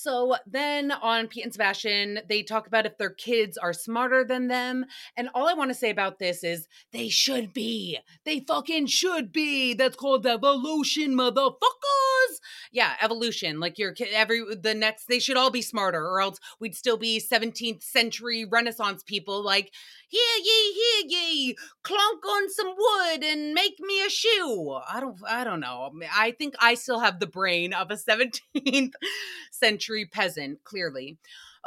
So 0.00 0.36
then 0.46 0.92
on 0.92 1.26
Pete 1.26 1.42
and 1.42 1.52
Sebastian, 1.52 2.20
they 2.28 2.44
talk 2.44 2.68
about 2.68 2.86
if 2.86 2.96
their 2.98 3.10
kids 3.10 3.58
are 3.58 3.72
smarter 3.72 4.24
than 4.24 4.46
them. 4.46 4.84
And 5.16 5.28
all 5.34 5.48
I 5.48 5.54
want 5.54 5.70
to 5.70 5.74
say 5.74 5.90
about 5.90 6.20
this 6.20 6.44
is 6.44 6.68
they 6.92 7.08
should 7.08 7.52
be. 7.52 7.98
They 8.24 8.44
fucking 8.46 8.86
should 8.86 9.32
be. 9.32 9.74
That's 9.74 9.96
called 9.96 10.24
evolution, 10.24 11.16
motherfuckers. 11.16 11.56
Yeah, 12.72 12.94
evolution. 13.00 13.60
Like 13.60 13.78
your 13.78 13.92
kid, 13.92 14.08
every, 14.12 14.42
the 14.54 14.74
next, 14.74 15.06
they 15.08 15.18
should 15.18 15.36
all 15.36 15.50
be 15.50 15.62
smarter 15.62 16.04
or 16.04 16.20
else 16.20 16.38
we'd 16.60 16.74
still 16.74 16.96
be 16.96 17.20
17th 17.20 17.82
century 17.82 18.44
Renaissance 18.44 19.02
people. 19.02 19.42
Like, 19.44 19.72
here 20.08 20.20
ye, 20.42 20.72
here 20.72 21.08
ye, 21.08 21.56
clunk 21.82 22.24
on 22.26 22.50
some 22.50 22.74
wood 22.76 23.24
and 23.24 23.54
make 23.54 23.78
me 23.80 24.04
a 24.04 24.10
shoe. 24.10 24.78
I 24.90 25.00
don't, 25.00 25.16
I 25.28 25.44
don't 25.44 25.60
know. 25.60 25.90
I 26.14 26.32
think 26.32 26.54
I 26.60 26.74
still 26.74 27.00
have 27.00 27.20
the 27.20 27.26
brain 27.26 27.72
of 27.72 27.90
a 27.90 27.94
17th 27.96 28.92
century 29.50 30.06
peasant, 30.06 30.64
clearly. 30.64 31.18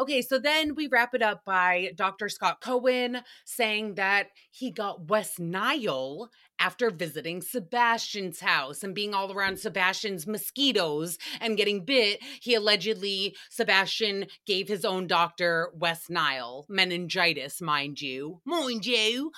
Okay, 0.02 0.24
so 0.24 0.40
then 0.40 0.74
we 0.74 0.88
wrap 0.88 1.14
it 1.14 1.22
up 1.22 1.46
by 1.46 1.92
Dr. 1.96 2.28
Scott 2.28 2.60
Cohen 2.60 3.20
saying 3.46 3.94
that 3.96 4.30
he 4.50 4.72
got 4.72 5.10
West 5.10 5.40
Nile 5.40 6.32
after 6.58 6.90
visiting 6.90 7.44
Sebastian's 7.44 8.40
house 8.40 8.82
and 8.82 8.96
being 8.96 9.14
all 9.14 9.32
around 9.32 9.60
Sebastian's 9.60 10.26
mosquitoes 10.26 11.20
and 11.40 11.56
getting 11.56 11.86
bit. 11.86 12.20
He 12.42 12.56
allegedly, 12.56 13.36
Sebastian 13.52 14.26
gave 14.48 14.68
his 14.68 14.86
own 14.86 15.06
doctor 15.06 15.70
West 15.76 16.10
Nile, 16.10 16.66
meningitis, 16.68 17.62
mind 17.62 18.02
you. 18.02 18.42
Mind 18.44 18.88
you. 18.88 19.32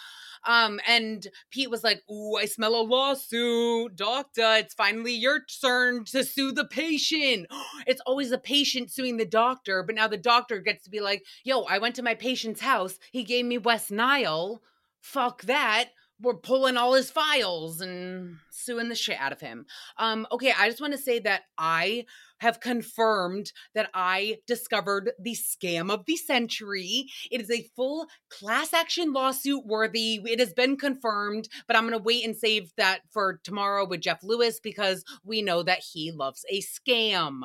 Um, 0.46 0.80
and 0.88 1.28
Pete 1.52 1.70
was 1.70 1.84
like, 1.84 2.02
Ooh, 2.12 2.36
I 2.36 2.46
smell 2.46 2.76
a 2.76 2.84
lawsuit. 2.84 3.96
Doctor, 3.96 4.56
it's 4.56 4.74
finally 4.74 5.14
your 5.14 5.42
turn 5.62 6.06
to 6.06 6.24
sue 6.24 6.52
the 6.52 6.66
patient. 6.66 7.48
It's 7.86 8.02
always 8.06 8.30
the 8.30 8.38
patient 8.38 8.92
suing 8.92 9.18
the 9.18 9.26
doctor, 9.26 9.84
but 9.84 9.96
now 9.96 10.08
the 10.08 10.18
doctor 10.18 10.60
gets 10.60 10.84
to 10.86 10.90
be 10.90 11.02
like, 11.02 11.24
Yo, 11.44 11.62
I 11.64 11.80
went 11.80 11.96
to 11.96 12.04
my 12.04 12.16
patient's 12.16 12.62
house. 12.62 12.98
He 13.12 13.24
gave 13.24 13.46
me 13.46 13.58
West 13.58 13.92
Nile. 13.92 14.62
Fuck 15.02 15.42
that 15.44 15.90
we're 16.24 16.36
pulling 16.36 16.78
all 16.78 16.94
his 16.94 17.12
files 17.12 17.82
and 17.82 18.38
suing 18.50 18.90
the 18.90 18.96
shit 18.96 19.18
out 19.20 19.34
of 19.34 19.42
him. 19.42 19.66
Um, 19.98 20.26
okay, 20.32 20.54
I 20.58 20.70
just 20.70 20.82
want 20.82 20.94
to 20.94 21.00
say 21.00 21.20
that 21.20 21.44
I 21.58 22.06
have 22.40 22.60
confirmed 22.60 23.52
that 23.76 23.90
I 23.94 24.38
discovered 24.48 25.12
the 25.20 25.36
scam 25.36 25.92
of 25.92 26.06
the 26.06 26.16
century. 26.16 27.08
It 27.30 27.42
is 27.42 27.52
a 27.52 27.70
full 27.76 28.08
class 28.30 28.74
action 28.74 29.14
lawsuit 29.14 29.66
worthy. 29.66 30.22
It 30.26 30.40
has 30.40 30.54
been 30.54 30.78
confirmed, 30.78 31.48
but 31.68 31.76
I'm 31.76 31.84
going 31.84 31.98
to 31.98 32.04
wait 32.04 32.26
and 32.26 32.36
save 32.36 32.72
that 32.78 33.02
for 33.12 33.40
tomorrow 33.44 33.86
with 33.86 34.02
Jeff 34.02 34.24
Lewis 34.24 34.60
because 34.62 35.04
we 35.24 35.42
know 35.42 35.64
that 35.64 35.84
he 35.94 36.12
loves 36.12 36.46
a 36.50 36.62
scam 36.62 37.42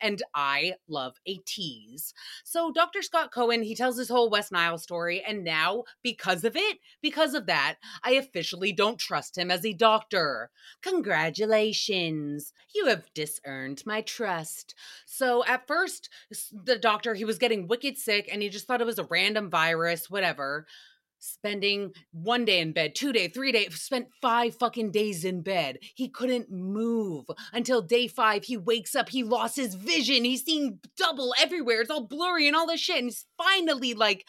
and 0.00 0.22
I 0.34 0.74
love 0.88 1.16
a 1.26 1.36
tease. 1.46 2.14
So 2.44 2.70
Dr. 2.70 3.02
Scott 3.02 3.32
Cohen, 3.32 3.62
he 3.62 3.74
tells 3.74 3.98
his 3.98 4.08
whole 4.08 4.30
West 4.30 4.52
Nile 4.52 4.78
story, 4.78 5.22
and 5.26 5.44
now, 5.44 5.84
because 6.02 6.44
of 6.44 6.56
it, 6.56 6.78
because 7.02 7.34
of 7.34 7.46
that, 7.46 7.76
I 8.02 8.12
officially 8.12 8.72
don't 8.72 8.98
trust 8.98 9.36
him 9.36 9.50
as 9.50 9.64
a 9.64 9.72
doctor. 9.72 10.50
Congratulations, 10.82 12.52
you 12.74 12.86
have 12.86 13.12
disearned 13.14 13.82
my 13.86 14.00
trust. 14.00 14.74
So 15.06 15.44
at 15.46 15.66
first, 15.66 16.08
the 16.52 16.78
doctor, 16.78 17.14
he 17.14 17.24
was 17.24 17.38
getting 17.38 17.68
wicked 17.68 17.98
sick, 17.98 18.28
and 18.30 18.42
he 18.42 18.48
just 18.48 18.66
thought 18.66 18.80
it 18.80 18.86
was 18.86 18.98
a 18.98 19.04
random 19.04 19.50
virus, 19.50 20.10
whatever 20.10 20.66
spending 21.20 21.92
one 22.12 22.44
day 22.44 22.60
in 22.60 22.72
bed, 22.72 22.94
two 22.94 23.12
day, 23.12 23.28
three 23.28 23.52
day, 23.52 23.68
spent 23.68 24.08
five 24.20 24.56
fucking 24.56 24.90
days 24.90 25.24
in 25.24 25.42
bed. 25.42 25.78
He 25.94 26.08
couldn't 26.08 26.50
move 26.50 27.26
until 27.52 27.82
day 27.82 28.08
five. 28.08 28.44
He 28.44 28.56
wakes 28.56 28.94
up, 28.94 29.08
he 29.08 29.22
lost 29.22 29.56
his 29.56 29.74
vision. 29.74 30.24
He's 30.24 30.44
seeing 30.44 30.80
double 30.96 31.34
everywhere. 31.40 31.80
It's 31.80 31.90
all 31.90 32.06
blurry 32.06 32.46
and 32.46 32.56
all 32.56 32.66
this 32.66 32.80
shit. 32.80 32.98
And 32.98 33.06
he's 33.06 33.26
finally 33.38 33.94
like, 33.94 34.26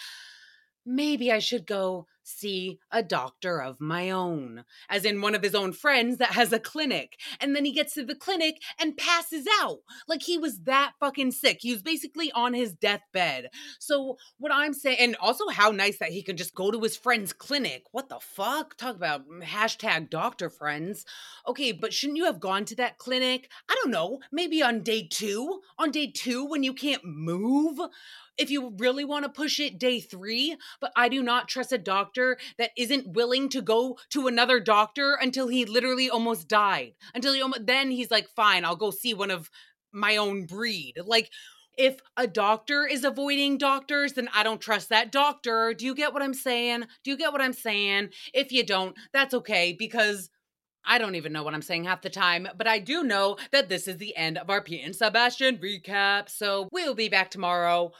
maybe 0.85 1.31
I 1.31 1.39
should 1.39 1.65
go 1.65 2.05
see 2.23 2.79
a 2.91 3.03
doctor 3.03 3.61
of 3.61 3.79
my 3.79 4.09
own, 4.09 4.63
as 4.89 5.05
in 5.05 5.21
one 5.21 5.35
of 5.35 5.43
his 5.43 5.55
own 5.55 5.73
friends 5.73 6.17
that 6.17 6.31
has 6.31 6.51
a 6.53 6.59
clinic. 6.59 7.17
And 7.39 7.55
then 7.55 7.65
he 7.65 7.71
gets 7.71 7.93
to 7.95 8.05
the 8.05 8.15
clinic 8.15 8.61
and 8.79 8.97
passes 8.97 9.47
out. 9.61 9.79
Like 10.07 10.23
he 10.23 10.37
was 10.37 10.61
that 10.61 10.93
fucking 10.99 11.31
sick. 11.31 11.59
He 11.61 11.71
was 11.71 11.81
basically 11.81 12.31
on 12.33 12.53
his 12.53 12.73
deathbed. 12.73 13.49
So, 13.79 14.17
what 14.37 14.51
I'm 14.53 14.73
saying, 14.73 14.97
and 14.99 15.15
also 15.17 15.49
how 15.49 15.71
nice 15.71 15.97
that 15.99 16.09
he 16.09 16.23
can 16.23 16.37
just 16.37 16.55
go 16.55 16.71
to 16.71 16.81
his 16.81 16.97
friend's 16.97 17.33
clinic. 17.33 17.83
What 17.91 18.09
the 18.09 18.19
fuck? 18.19 18.77
Talk 18.77 18.95
about 18.95 19.27
mm, 19.27 19.43
hashtag 19.43 20.09
doctor 20.09 20.49
friends. 20.49 21.05
Okay, 21.47 21.71
but 21.71 21.93
shouldn't 21.93 22.17
you 22.17 22.25
have 22.25 22.39
gone 22.39 22.65
to 22.65 22.75
that 22.75 22.97
clinic? 22.97 23.49
I 23.69 23.75
don't 23.81 23.91
know, 23.91 24.19
maybe 24.31 24.61
on 24.61 24.83
day 24.83 25.07
two? 25.09 25.61
On 25.77 25.91
day 25.91 26.07
two 26.07 26.45
when 26.45 26.63
you 26.63 26.73
can't 26.73 27.03
move? 27.03 27.79
If 28.37 28.49
you 28.49 28.73
really 28.77 29.05
want 29.05 29.23
to 29.23 29.29
push 29.29 29.59
it 29.59 29.79
day 29.79 29.99
three, 29.99 30.55
but 30.79 30.91
I 30.95 31.09
do 31.09 31.21
not 31.21 31.47
trust 31.47 31.71
a 31.71 31.77
doctor 31.77 32.37
that 32.57 32.71
isn't 32.77 33.13
willing 33.13 33.49
to 33.49 33.61
go 33.61 33.97
to 34.11 34.27
another 34.27 34.59
doctor 34.59 35.17
until 35.21 35.47
he 35.47 35.65
literally 35.65 36.09
almost 36.09 36.47
died. 36.47 36.93
Until 37.13 37.33
he 37.33 37.41
almost, 37.41 37.65
then 37.65 37.91
he's 37.91 38.11
like, 38.11 38.27
fine, 38.29 38.65
I'll 38.65 38.75
go 38.75 38.91
see 38.91 39.13
one 39.13 39.31
of 39.31 39.49
my 39.91 40.17
own 40.17 40.45
breed. 40.45 40.93
Like, 41.05 41.29
if 41.77 41.99
a 42.17 42.27
doctor 42.27 42.85
is 42.85 43.03
avoiding 43.03 43.57
doctors, 43.57 44.13
then 44.13 44.29
I 44.33 44.43
don't 44.43 44.61
trust 44.61 44.89
that 44.89 45.11
doctor. 45.11 45.73
Do 45.73 45.85
you 45.85 45.95
get 45.95 46.13
what 46.13 46.21
I'm 46.21 46.33
saying? 46.33 46.85
Do 47.03 47.11
you 47.11 47.17
get 47.17 47.31
what 47.31 47.41
I'm 47.41 47.53
saying? 47.53 48.09
If 48.33 48.51
you 48.51 48.65
don't, 48.65 48.95
that's 49.13 49.33
okay 49.33 49.75
because 49.77 50.29
I 50.85 50.97
don't 50.97 51.15
even 51.15 51.31
know 51.31 51.43
what 51.43 51.53
I'm 51.53 51.61
saying 51.61 51.83
half 51.85 52.01
the 52.01 52.09
time, 52.09 52.47
but 52.57 52.67
I 52.67 52.79
do 52.79 53.03
know 53.03 53.37
that 53.51 53.69
this 53.69 53.87
is 53.87 53.97
the 53.97 54.15
end 54.17 54.37
of 54.37 54.49
our 54.49 54.61
Pete 54.61 54.83
and 54.83 54.95
Sebastian 54.95 55.57
recap. 55.57 56.27
So 56.29 56.67
we'll 56.71 56.95
be 56.95 57.07
back 57.07 57.29
tomorrow 57.31 57.91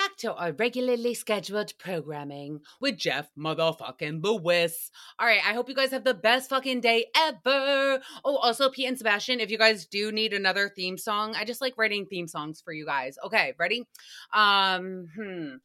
back 0.00 0.16
to 0.16 0.34
our 0.34 0.52
regularly 0.52 1.12
scheduled 1.12 1.76
programming 1.78 2.58
with 2.80 2.96
Jeff 2.96 3.28
motherfucking 3.38 4.24
Lewis. 4.24 4.90
All 5.18 5.26
right, 5.26 5.42
I 5.46 5.52
hope 5.52 5.68
you 5.68 5.74
guys 5.74 5.90
have 5.90 6.04
the 6.04 6.14
best 6.14 6.48
fucking 6.48 6.80
day 6.80 7.04
ever. 7.14 8.00
Oh, 8.24 8.36
also, 8.36 8.70
Pete 8.70 8.88
and 8.88 8.96
Sebastian, 8.96 9.40
if 9.40 9.50
you 9.50 9.58
guys 9.58 9.84
do 9.84 10.10
need 10.10 10.32
another 10.32 10.70
theme 10.74 10.96
song, 10.96 11.34
I 11.36 11.44
just 11.44 11.60
like 11.60 11.76
writing 11.76 12.06
theme 12.06 12.28
songs 12.28 12.62
for 12.62 12.72
you 12.72 12.86
guys. 12.86 13.18
Okay, 13.26 13.52
ready? 13.58 13.86
Um, 14.32 15.08
hmm. 15.14 15.56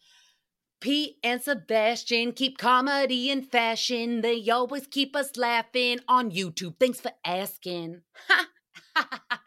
Pete 0.82 1.16
and 1.24 1.42
Sebastian 1.42 2.34
keep 2.34 2.58
comedy 2.58 3.32
in 3.32 3.42
fashion. 3.42 4.20
They 4.20 4.50
always 4.50 4.86
keep 4.86 5.16
us 5.16 5.38
laughing 5.38 6.00
on 6.10 6.32
YouTube. 6.32 6.78
Thanks 6.78 7.00
for 7.00 7.12
asking. 7.24 8.02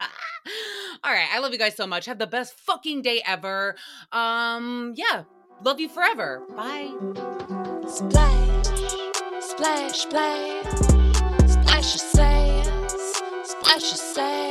All 1.03 1.11
right. 1.11 1.27
I 1.33 1.39
love 1.39 1.51
you 1.51 1.59
guys 1.59 1.75
so 1.75 1.87
much. 1.87 2.05
Have 2.05 2.19
the 2.19 2.27
best 2.27 2.57
fucking 2.59 3.01
day 3.01 3.21
ever. 3.25 3.75
Um, 4.11 4.93
yeah. 4.95 5.23
Love 5.63 5.79
you 5.79 5.89
forever. 5.89 6.41
Bye. 6.55 6.91
Splash, 7.87 8.65
splash, 9.41 9.97
splash, 9.97 10.65
splash 11.47 11.95
your 11.95 12.33
splash 13.43 13.91
your. 13.91 14.48